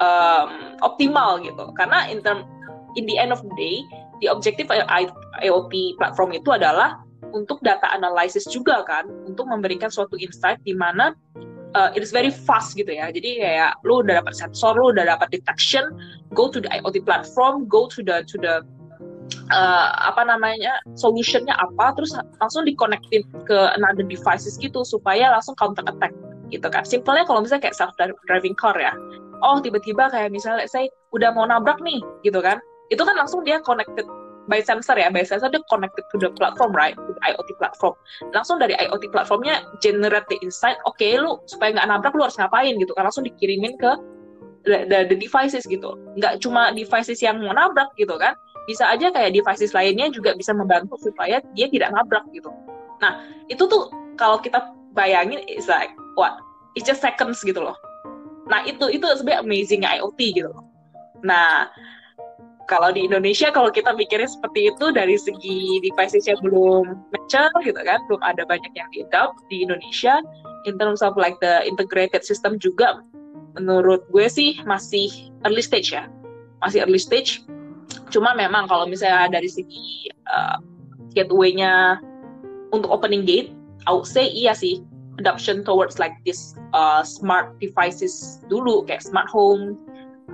um, 0.00 0.76
optimal 0.84 1.40
gitu 1.40 1.72
karena 1.76 2.08
in 2.12 2.20
term 2.20 2.44
in 2.96 3.04
the 3.08 3.16
end 3.16 3.32
of 3.32 3.40
the 3.40 3.52
day 3.56 3.80
the 4.20 4.28
objective 4.28 4.68
IoT 4.70 5.72
platform 6.00 6.32
itu 6.32 6.52
adalah 6.54 7.00
untuk 7.34 7.58
data 7.64 7.90
analysis 7.92 8.46
juga 8.48 8.84
kan 8.86 9.08
untuk 9.26 9.48
memberikan 9.50 9.90
suatu 9.90 10.16
insight 10.16 10.60
di 10.62 10.72
mana 10.72 11.12
uh, 11.76 11.90
it 11.92 12.00
is 12.00 12.12
very 12.14 12.30
fast 12.30 12.76
gitu 12.76 12.88
ya. 12.88 13.12
Jadi 13.12 13.42
kayak 13.42 13.76
lu 13.84 14.00
udah 14.00 14.24
dapat 14.24 14.32
sensor 14.36 14.76
lu 14.76 14.92
udah 14.94 15.04
dapat 15.04 15.28
detection 15.32 15.92
go 16.32 16.48
to 16.48 16.62
the 16.62 16.70
IoT 16.72 17.04
platform 17.04 17.68
go 17.68 17.90
to 17.92 18.00
the 18.00 18.24
to 18.30 18.40
the 18.40 18.62
uh, 19.52 19.88
apa 20.06 20.24
namanya 20.24 20.78
solutionnya 20.96 21.52
apa 21.58 21.92
terus 21.98 22.14
langsung 22.40 22.64
diconnectin 22.64 23.26
ke 23.44 23.58
another 23.76 24.06
devices 24.06 24.56
gitu 24.56 24.86
supaya 24.86 25.32
langsung 25.32 25.56
counter 25.58 25.84
attack 25.84 26.14
gitu 26.48 26.66
kan. 26.70 26.86
Simpelnya 26.86 27.26
kalau 27.26 27.42
misalnya 27.42 27.68
kayak 27.68 27.76
self 27.76 27.92
driving 28.24 28.54
car 28.54 28.76
ya. 28.78 28.94
Oh 29.44 29.60
tiba-tiba 29.60 30.08
kayak 30.08 30.32
misalnya 30.32 30.64
saya 30.64 30.88
udah 31.12 31.28
mau 31.36 31.44
nabrak 31.44 31.76
nih 31.84 32.00
gitu 32.24 32.40
kan 32.40 32.56
itu 32.90 33.02
kan 33.02 33.14
langsung 33.18 33.42
dia 33.42 33.58
connected 33.62 34.06
by 34.46 34.62
sensor 34.62 34.94
ya. 34.94 35.10
By 35.10 35.26
sensor 35.26 35.50
dia 35.50 35.62
connected 35.66 36.06
to 36.14 36.16
the 36.18 36.30
platform 36.34 36.72
right? 36.72 36.94
To 36.94 37.10
the 37.12 37.22
IoT 37.22 37.58
platform. 37.58 37.94
Langsung 38.30 38.62
dari 38.62 38.78
IoT 38.78 39.10
platformnya 39.10 39.62
generate 39.82 40.26
the 40.30 40.38
insight 40.40 40.78
oke 40.86 40.96
okay, 40.96 41.18
lu 41.18 41.38
supaya 41.50 41.74
nggak 41.74 41.86
nabrak 41.90 42.14
lu 42.14 42.24
harus 42.24 42.38
ngapain? 42.38 42.78
Gitu 42.78 42.94
kan. 42.94 43.10
Langsung 43.10 43.26
dikirimin 43.26 43.74
ke 43.76 43.92
the, 44.66 44.86
the, 44.86 44.98
the 45.10 45.16
devices 45.18 45.66
gitu. 45.66 45.98
Nggak 46.18 46.42
cuma 46.42 46.70
devices 46.72 47.18
yang 47.20 47.42
mau 47.42 47.52
nabrak 47.52 47.90
gitu 47.98 48.14
kan. 48.16 48.38
Bisa 48.66 48.86
aja 48.90 49.10
kayak 49.14 49.34
devices 49.34 49.70
lainnya 49.74 50.10
juga 50.10 50.34
bisa 50.34 50.50
membantu 50.50 50.98
supaya 50.98 51.38
dia 51.54 51.66
tidak 51.70 51.94
nabrak 51.94 52.22
gitu. 52.34 52.50
Nah 53.02 53.22
itu 53.46 53.62
tuh 53.66 53.90
kalau 54.18 54.42
kita 54.42 54.62
bayangin 54.94 55.42
it's 55.50 55.70
like 55.70 55.90
what? 56.18 56.38
It's 56.78 56.86
just 56.86 57.02
seconds 57.02 57.42
gitu 57.42 57.62
loh. 57.62 57.78
Nah 58.46 58.62
itu 58.66 58.90
itu 58.90 59.06
sebenarnya 59.18 59.42
amazing 59.42 59.82
IoT 59.86 60.20
gitu 60.34 60.50
loh. 60.50 60.66
Nah 61.22 61.70
kalau 62.66 62.90
di 62.90 63.06
Indonesia 63.06 63.50
kalau 63.54 63.70
kita 63.70 63.94
mikirnya 63.94 64.26
seperti 64.26 64.74
itu 64.74 64.90
dari 64.90 65.16
segi 65.18 65.80
devices 65.82 66.26
yang 66.26 66.38
belum 66.42 66.98
mature 67.14 67.54
gitu 67.62 67.78
kan 67.82 68.02
belum 68.10 68.22
ada 68.22 68.42
banyak 68.46 68.72
yang 68.74 68.88
di 68.90 69.06
adopt 69.06 69.38
di 69.50 69.62
Indonesia. 69.66 70.22
In 70.66 70.74
terms 70.82 70.98
of 70.98 71.14
like 71.14 71.38
the 71.38 71.62
integrated 71.62 72.26
system 72.26 72.58
juga 72.58 73.02
menurut 73.54 74.02
gue 74.10 74.26
sih 74.26 74.58
masih 74.66 75.30
early 75.46 75.62
stage 75.62 75.94
ya. 75.94 76.10
Masih 76.60 76.82
early 76.82 76.98
stage. 76.98 77.46
Cuma 78.10 78.34
memang 78.34 78.66
kalau 78.66 78.86
misalnya 78.90 79.38
dari 79.38 79.46
segi 79.46 80.10
uh, 80.26 80.58
gateway-nya 81.14 82.02
untuk 82.74 82.90
opening 82.90 83.22
gate 83.22 83.54
I 83.86 83.94
would 83.94 84.10
say 84.10 84.26
iya 84.26 84.52
sih 84.52 84.82
adoption 85.22 85.62
towards 85.64 85.96
like 86.02 86.12
this 86.26 86.52
uh, 86.74 87.00
smart 87.06 87.56
devices 87.62 88.42
dulu 88.50 88.84
kayak 88.84 89.00
smart 89.00 89.30
home 89.30 89.78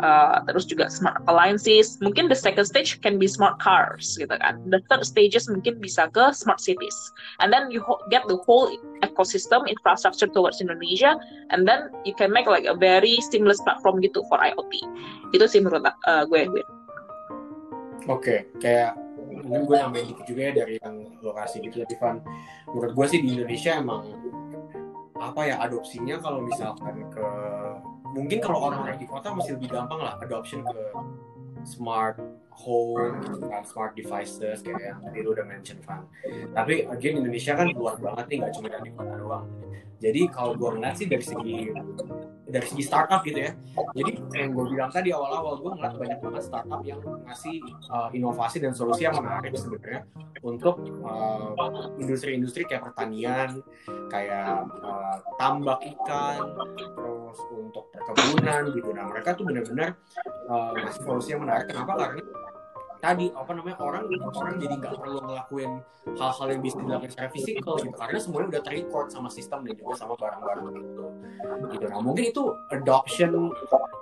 uh, 0.00 0.40
terus 0.48 0.64
juga 0.64 0.88
smart 0.88 1.20
appliances. 1.24 2.00
Mungkin 2.00 2.32
the 2.32 2.38
second 2.38 2.64
stage 2.64 3.02
can 3.04 3.20
be 3.20 3.28
smart 3.28 3.60
cars 3.60 4.16
gitu 4.16 4.32
kan. 4.32 4.62
The 4.72 4.80
third 4.88 5.04
stages 5.04 5.50
mungkin 5.50 5.82
bisa 5.82 6.08
ke 6.14 6.32
smart 6.32 6.62
cities. 6.62 6.96
And 7.42 7.52
then 7.52 7.68
you 7.68 7.84
get 8.08 8.24
the 8.30 8.40
whole 8.48 8.72
ecosystem 9.02 9.66
infrastructure 9.68 10.30
towards 10.30 10.62
Indonesia 10.62 11.18
and 11.50 11.66
then 11.66 11.90
you 12.06 12.14
can 12.14 12.32
make 12.32 12.46
like 12.46 12.64
a 12.64 12.74
very 12.74 13.18
seamless 13.28 13.60
platform 13.60 14.00
gitu 14.00 14.22
for 14.30 14.38
IoT 14.38 14.72
itu 15.34 15.44
sih 15.44 15.60
menurut 15.60 15.84
uh, 15.84 16.24
gue 16.30 16.46
oke 16.46 16.62
okay, 18.06 18.48
kayak 18.62 18.96
mungkin 19.42 19.66
gue 19.66 19.76
nambahin 19.76 20.06
dikit 20.14 20.24
juga 20.30 20.40
ya 20.48 20.52
dari 20.54 20.74
yang 20.78 20.96
lokasi 21.20 21.60
gitu 21.66 21.82
ya 21.82 21.86
Tivan 21.90 22.22
menurut 22.70 22.92
gue 22.94 23.06
sih 23.10 23.20
di 23.20 23.28
Indonesia 23.36 23.74
emang 23.76 24.06
apa 25.18 25.40
ya 25.46 25.56
adopsinya 25.62 26.18
kalau 26.18 26.42
misalkan 26.42 27.06
ke 27.10 27.26
mungkin 28.12 28.38
kalau 28.44 28.68
orang-orang 28.68 29.00
di 29.00 29.08
kota 29.08 29.32
masih 29.32 29.56
lebih 29.56 29.72
gampang 29.72 30.00
lah 30.00 30.14
adoption 30.20 30.60
ke 30.62 30.80
smart 31.64 32.20
home 32.52 33.16
gitu 33.24 33.48
kan 33.48 33.64
smart 33.64 33.92
devices 33.96 34.60
kayak 34.60 34.92
yang 34.92 34.98
tadi 35.00 35.18
lu 35.24 35.32
udah 35.32 35.46
mention 35.48 35.80
kan 35.82 36.04
tapi 36.52 36.84
again 36.92 37.24
Indonesia 37.24 37.56
kan 37.56 37.72
luar 37.72 37.96
banget 37.96 38.24
nih 38.28 38.36
nggak 38.44 38.52
cuma 38.58 38.68
di 38.68 38.92
kota 38.92 39.14
doang. 39.16 39.46
Jadi 40.02 40.26
kalau 40.34 40.58
gue 40.58 40.66
ngeliat 40.66 40.98
sih 40.98 41.06
dari 41.06 41.22
segi 41.22 41.70
dari 42.52 42.66
segi 42.68 42.84
startup 42.84 43.24
gitu 43.24 43.48
ya 43.48 43.50
jadi 43.96 44.12
yang 44.36 44.52
gue 44.52 44.64
bilang 44.76 44.92
tadi 44.92 45.08
awal-awal 45.08 45.56
gue 45.64 45.72
ngeliat 45.72 45.94
banyak 45.96 46.18
banget 46.20 46.42
startup 46.44 46.84
yang 46.84 47.00
ngasih 47.24 47.64
uh, 47.88 48.12
inovasi 48.12 48.60
dan 48.60 48.76
solusi 48.76 49.08
yang 49.08 49.16
menarik 49.16 49.56
sebenarnya 49.56 50.04
untuk 50.44 50.84
industri 50.84 52.36
industri-industri 52.36 52.62
kayak 52.68 52.92
pertanian 52.92 53.64
kayak 54.12 54.68
uh, 54.84 55.16
tambak 55.40 55.80
ikan 55.80 56.52
untuk 57.52 57.88
perkebunan 57.92 58.72
gitu. 58.72 58.90
Nah 58.92 59.04
mereka 59.08 59.34
tuh 59.36 59.44
benar-benar 59.48 59.96
uh, 60.48 60.72
ngasih 60.76 61.02
solusi 61.04 61.28
yang 61.34 61.42
menarik. 61.44 61.70
Kenapa? 61.70 61.92
Karena 61.98 62.22
tadi 63.02 63.26
apa 63.34 63.50
namanya 63.50 63.76
orang 63.82 64.06
orang 64.30 64.54
jadi 64.62 64.74
nggak 64.78 64.94
perlu 64.94 65.18
ngelakuin 65.26 65.82
hal-hal 66.14 66.46
yang 66.54 66.62
bisa 66.62 66.78
dilakukan 66.78 67.10
secara 67.10 67.30
fisikal 67.34 67.74
gitu. 67.82 67.96
Karena 67.98 68.18
semuanya 68.22 68.48
udah 68.54 68.62
terrecord 68.62 69.06
sama 69.10 69.26
sistem 69.26 69.66
dan 69.66 69.74
juga 69.74 69.94
sama 69.98 70.14
barang-barang 70.14 70.64
gitu. 70.70 71.04
Gitu. 71.74 71.84
Nah 71.90 71.98
mungkin 71.98 72.24
itu 72.30 72.42
adoption 72.70 73.50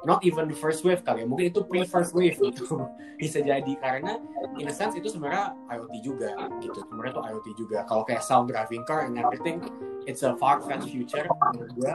not 0.05 0.21
even 0.21 0.53
the 0.53 0.57
first 0.57 0.85
wave 0.85 1.01
kali 1.01 1.25
ya. 1.25 1.27
Mungkin 1.27 1.49
itu 1.49 1.65
pre 1.65 1.89
first 1.89 2.13
wave 2.13 2.37
gitu. 2.45 2.77
Bisa 3.17 3.41
jadi. 3.41 3.73
Karena 3.81 4.21
in 4.61 4.69
a 4.69 4.75
sense 4.77 4.93
itu 5.01 5.09
sebenarnya 5.09 5.57
IoT 5.73 5.95
juga 6.05 6.37
gitu. 6.61 6.85
Sebenarnya 6.85 7.13
itu 7.17 7.23
IoT 7.25 7.47
juga. 7.57 7.79
Kalau 7.89 8.05
kayak 8.05 8.21
sound 8.21 8.53
driving 8.53 8.85
car 8.85 9.09
and 9.09 9.17
everything 9.17 9.65
it's 10.11 10.27
a 10.27 10.35
far 10.35 10.59
fetched 10.59 10.91
future 10.91 11.23
menurut 11.55 11.71
gue. 11.79 11.93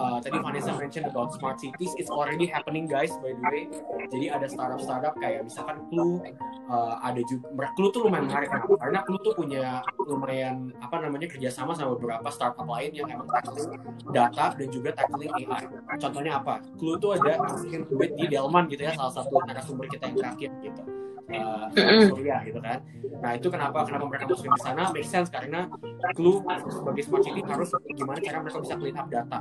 Uh, 0.00 0.16
tadi 0.24 0.40
Vanessa 0.40 0.72
mention 0.80 1.04
about 1.04 1.36
smart 1.36 1.60
cities, 1.60 1.92
it's 2.00 2.08
already 2.08 2.48
happening 2.48 2.88
guys 2.88 3.12
by 3.20 3.36
the 3.36 3.44
way. 3.52 3.68
Jadi 4.08 4.26
ada 4.32 4.48
startup 4.48 4.80
startup 4.80 5.14
kayak 5.20 5.44
misalkan 5.44 5.76
Clue, 5.92 6.24
uh, 6.72 6.96
ada 7.04 7.20
juga 7.28 7.68
Clue 7.76 7.92
tuh 7.92 8.08
lumayan 8.08 8.24
menarik 8.32 8.48
kenapa? 8.48 8.80
Karena 8.80 8.98
Clue 9.04 9.20
tuh 9.20 9.34
punya 9.36 9.84
lumayan 10.00 10.72
apa 10.80 10.96
namanya 11.04 11.28
kerjasama 11.28 11.76
sama 11.76 12.00
beberapa 12.00 12.32
startup 12.32 12.64
lain 12.64 12.96
yang 12.96 13.12
emang 13.12 13.28
tackling 13.28 13.76
data 14.08 14.56
dan 14.56 14.68
juga 14.72 14.96
tackling 14.96 15.28
AI. 15.36 15.62
Contohnya 16.00 16.40
apa? 16.40 16.64
Clue 16.80 16.96
tuh 16.96 17.20
ada 17.20 17.36
masukin 17.44 17.84
duit 17.84 18.16
di 18.16 18.24
Delman 18.24 18.72
gitu 18.72 18.88
ya, 18.88 18.96
salah 18.96 19.12
satu 19.12 19.36
narasumber 19.44 19.84
kita 19.92 20.08
yang 20.08 20.16
terakhir 20.16 20.50
gitu 20.64 20.99
uh, 21.34 22.42
gitu 22.44 22.60
kan. 22.60 22.78
Nah 23.20 23.30
itu 23.36 23.48
kenapa 23.52 23.84
kenapa 23.86 24.04
mereka 24.08 24.24
masukin 24.30 24.52
di 24.56 24.62
sana 24.62 24.82
make 24.90 25.06
sense 25.06 25.28
karena 25.28 25.68
Clue 26.16 26.42
sebagai 26.66 27.02
smart 27.06 27.22
city 27.22 27.40
harus 27.44 27.70
gimana 27.94 28.18
cara 28.18 28.38
mereka 28.42 28.58
bisa 28.58 28.74
clean 28.80 28.96
up 28.96 29.06
data. 29.12 29.38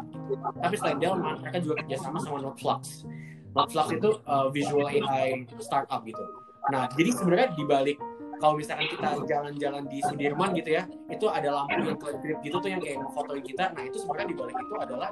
Tapi 0.60 0.76
selain 0.78 0.98
Delman, 1.02 1.36
mereka 1.42 1.58
juga 1.64 1.76
kerjasama 1.84 2.18
sama 2.22 2.38
Noteflux. 2.44 3.08
Noteflux 3.56 3.88
itu 3.96 4.10
uh, 4.30 4.48
visual 4.54 4.86
AI 4.86 5.50
startup 5.58 6.06
gitu. 6.06 6.24
Nah 6.70 6.86
jadi 6.94 7.10
sebenarnya 7.16 7.48
di 7.56 7.64
balik 7.66 7.98
kalau 8.40 8.56
misalkan 8.56 8.88
kita 8.88 9.20
jalan-jalan 9.28 9.84
di 9.92 10.00
Sudirman 10.00 10.56
gitu 10.56 10.72
ya, 10.80 10.88
itu 11.12 11.28
ada 11.28 11.52
lampu 11.52 11.76
yang 11.76 12.00
klip 12.00 12.40
gitu 12.40 12.56
tuh 12.64 12.72
yang 12.72 12.80
kayak 12.80 13.04
fotoin 13.12 13.44
kita. 13.44 13.76
Nah 13.76 13.84
itu 13.84 14.00
sebenarnya 14.00 14.28
di 14.32 14.38
balik 14.40 14.56
itu 14.56 14.76
adalah 14.80 15.10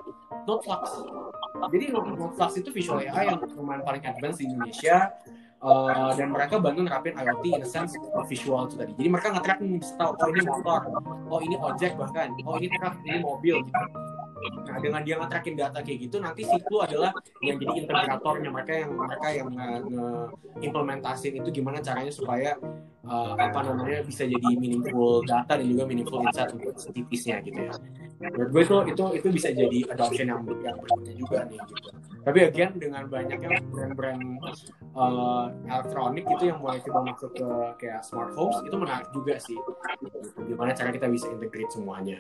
Noteflux. 0.48 0.84
Jadi 1.76 1.86
Noteflux 1.92 2.52
itu 2.56 2.70
visual 2.72 3.04
AI 3.04 3.36
yang 3.36 3.44
lumayan 3.52 3.84
paling 3.84 4.04
advance 4.08 4.40
di 4.40 4.48
Indonesia 4.48 5.12
uh, 5.62 6.12
dan 6.14 6.28
mereka 6.34 6.62
bantu 6.62 6.86
nerapin 6.86 7.14
IoT 7.18 7.46
in 7.58 7.62
a 7.64 7.70
sense 7.70 7.94
visual 8.30 8.68
itu 8.68 8.76
tadi. 8.78 8.92
Jadi 8.98 9.10
mereka 9.10 9.28
nge-track 9.34 9.60
bisa 9.62 9.94
tahu 9.98 10.12
oh 10.18 10.28
ini 10.30 10.42
motor, 10.46 10.82
oh 11.30 11.40
ini 11.42 11.56
ojek 11.58 11.92
bahkan, 11.98 12.28
oh 12.46 12.56
ini 12.58 12.68
truk, 12.78 12.94
ini 13.06 13.20
mobil 13.22 13.56
gitu. 13.66 13.84
Nah 14.38 14.78
dengan 14.78 15.02
dia 15.02 15.18
nge-trackin 15.18 15.56
data 15.58 15.82
kayak 15.82 16.00
gitu 16.08 16.22
nanti 16.22 16.46
si 16.46 16.58
Clue 16.70 16.86
adalah 16.86 17.10
yang 17.42 17.58
jadi 17.58 17.74
integratornya 17.84 18.50
mereka 18.54 18.74
yang 18.86 18.92
mereka 18.94 19.28
yang 19.34 19.50
nge-implementasin 19.50 21.34
itu 21.42 21.50
gimana 21.50 21.82
caranya 21.82 22.14
supaya 22.14 22.54
uh, 23.10 23.34
apa 23.34 23.60
namanya 23.66 24.06
bisa 24.06 24.30
jadi 24.30 24.50
meaningful 24.54 25.26
data 25.26 25.58
dan 25.58 25.66
juga 25.66 25.84
meaningful 25.90 26.22
insight 26.22 26.54
untuk 26.54 26.78
cities-nya 26.78 27.42
gitu 27.42 27.60
ya. 27.66 27.74
Menurut 28.18 28.50
gue 28.54 28.62
itu 28.62 28.76
itu 28.94 29.04
itu 29.18 29.28
bisa 29.34 29.50
jadi 29.54 29.80
adoption 29.90 30.26
yang 30.30 30.42
berikutnya 30.46 31.14
juga 31.18 31.38
nih 31.50 31.58
gitu 31.74 31.97
tapi 32.28 32.44
again 32.44 32.76
dengan 32.76 33.08
banyaknya 33.08 33.64
brand-brand 33.72 34.20
uh, 35.00 35.48
elektronik 35.64 36.28
itu 36.28 36.52
yang 36.52 36.60
mulai 36.60 36.84
coba 36.84 37.16
masuk 37.16 37.32
ke 37.32 37.48
kayak 37.80 38.04
smart 38.04 38.36
homes 38.36 38.60
itu 38.68 38.76
menarik 38.76 39.08
juga 39.16 39.40
sih. 39.40 39.56
Gimana 40.44 40.76
cara 40.76 40.92
kita 40.92 41.08
bisa 41.08 41.32
integrate 41.32 41.72
semuanya. 41.72 42.20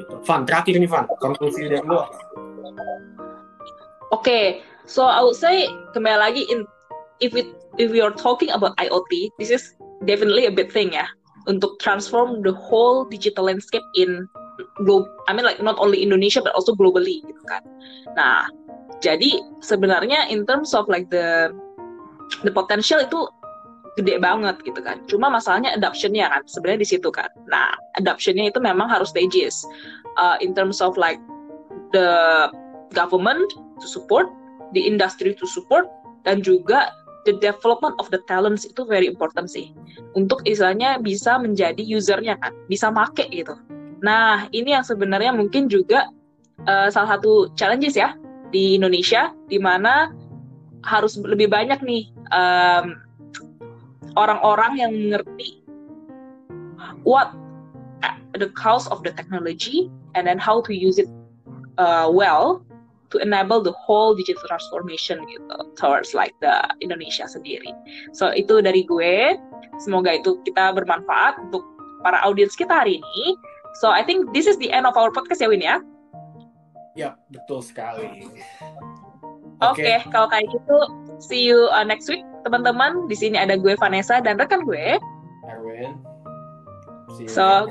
Gitu. 0.00 0.16
Van 0.24 0.48
terakhir 0.48 0.80
nih 0.80 0.88
Van. 0.88 1.04
Konklusi 1.20 1.68
dari 1.68 1.84
lo. 1.84 2.08
Oke, 4.08 4.24
okay, 4.24 4.44
so 4.88 5.04
I 5.04 5.20
would 5.20 5.36
say 5.36 5.68
kembali 5.92 6.16
lagi 6.16 6.42
in 6.48 6.64
if 7.20 7.36
it 7.36 7.52
if 7.76 7.92
we 7.92 8.00
are 8.00 8.16
talking 8.16 8.48
about 8.48 8.72
IoT, 8.80 9.36
this 9.36 9.52
is 9.52 9.76
definitely 10.08 10.48
a 10.48 10.54
big 10.56 10.72
thing 10.72 10.96
ya. 10.96 11.04
Untuk 11.44 11.76
transform 11.84 12.40
the 12.40 12.56
whole 12.56 13.04
digital 13.04 13.52
landscape 13.52 13.84
in 13.92 14.24
globe. 14.80 15.04
I 15.28 15.36
mean 15.36 15.44
like 15.44 15.60
not 15.60 15.76
only 15.76 16.00
Indonesia 16.00 16.40
but 16.40 16.56
also 16.56 16.72
globally 16.72 17.20
gitu 17.28 17.42
kan. 17.44 17.60
Nah, 18.16 18.48
jadi 18.98 19.42
sebenarnya 19.62 20.26
in 20.30 20.42
terms 20.42 20.74
of 20.74 20.90
like 20.90 21.06
the 21.10 21.54
the 22.42 22.50
potential 22.50 22.98
itu 22.98 23.30
gede 23.98 24.22
banget 24.22 24.58
gitu 24.62 24.78
kan. 24.78 25.02
Cuma 25.10 25.26
masalahnya 25.26 25.74
adoptionnya 25.74 26.30
kan 26.30 26.42
sebenarnya 26.46 26.80
di 26.86 26.88
situ 26.94 27.10
kan. 27.10 27.30
Nah 27.50 27.74
adoptionnya 27.98 28.50
itu 28.50 28.62
memang 28.62 28.86
harus 28.86 29.10
stages 29.10 29.66
uh, 30.18 30.38
in 30.38 30.54
terms 30.54 30.78
of 30.78 30.94
like 30.94 31.18
the 31.90 32.46
government 32.94 33.46
to 33.82 33.86
support, 33.86 34.30
the 34.74 34.82
industry 34.82 35.34
to 35.34 35.46
support, 35.50 35.90
dan 36.22 36.42
juga 36.42 36.94
the 37.26 37.34
development 37.42 37.98
of 37.98 38.06
the 38.14 38.22
talents 38.30 38.62
itu 38.66 38.86
very 38.86 39.10
important 39.10 39.50
sih. 39.50 39.74
Untuk 40.14 40.42
istilahnya 40.46 41.02
bisa 41.02 41.38
menjadi 41.38 41.82
usernya 41.82 42.38
kan, 42.38 42.54
bisa 42.70 42.90
make 42.90 43.26
gitu. 43.34 43.58
Nah 44.02 44.46
ini 44.54 44.78
yang 44.78 44.86
sebenarnya 44.86 45.34
mungkin 45.34 45.66
juga 45.66 46.06
uh, 46.70 46.86
salah 46.90 47.18
satu 47.18 47.50
challenges 47.58 47.98
ya 47.98 48.14
di 48.54 48.76
Indonesia 48.76 49.34
di 49.46 49.58
mana 49.60 50.12
harus 50.86 51.18
lebih 51.20 51.50
banyak 51.50 51.82
nih 51.84 52.08
orang 52.32 52.96
orang-orang 54.16 54.72
yang 54.78 54.92
mengerti 54.94 55.62
what 57.04 57.30
the 58.36 58.48
cause 58.54 58.86
of 58.88 59.02
the 59.02 59.12
technology 59.14 59.90
and 60.14 60.26
then 60.26 60.38
how 60.38 60.60
to 60.62 60.72
use 60.74 60.98
it 60.98 61.08
uh, 61.78 62.08
well 62.10 62.62
to 63.10 63.18
enable 63.18 63.62
the 63.62 63.72
whole 63.72 64.14
digital 64.14 64.42
transformation 64.44 65.24
gitu 65.32 65.56
towards 65.80 66.12
like 66.12 66.34
the 66.44 66.60
Indonesia 66.84 67.24
sendiri. 67.24 67.72
So 68.12 68.28
itu 68.36 68.60
dari 68.60 68.84
gue. 68.84 69.40
Semoga 69.80 70.20
itu 70.20 70.36
kita 70.44 70.76
bermanfaat 70.76 71.40
untuk 71.48 71.64
para 72.04 72.20
audiens 72.20 72.52
kita 72.52 72.84
hari 72.84 73.00
ini. 73.00 73.24
So 73.80 73.88
I 73.88 74.04
think 74.04 74.34
this 74.36 74.44
is 74.44 74.60
the 74.60 74.68
end 74.68 74.84
of 74.84 74.98
our 75.00 75.08
podcast 75.08 75.40
ya 75.40 75.48
Win 75.48 75.64
ya. 75.64 75.80
Ya, 76.98 77.14
betul 77.30 77.62
sekali. 77.62 78.26
Oke, 79.62 79.86
okay. 79.86 80.02
okay, 80.02 80.10
kalau 80.10 80.26
kayak 80.26 80.50
gitu, 80.50 80.78
see 81.22 81.46
you 81.46 81.70
uh, 81.70 81.86
next 81.86 82.10
week, 82.10 82.26
teman-teman. 82.42 83.06
Di 83.06 83.14
sini 83.14 83.38
ada 83.38 83.54
gue 83.54 83.78
Vanessa 83.78 84.18
dan 84.18 84.34
rekan 84.34 84.66
gue. 84.66 84.98
Erwin. 85.46 85.94
So, 87.30 87.70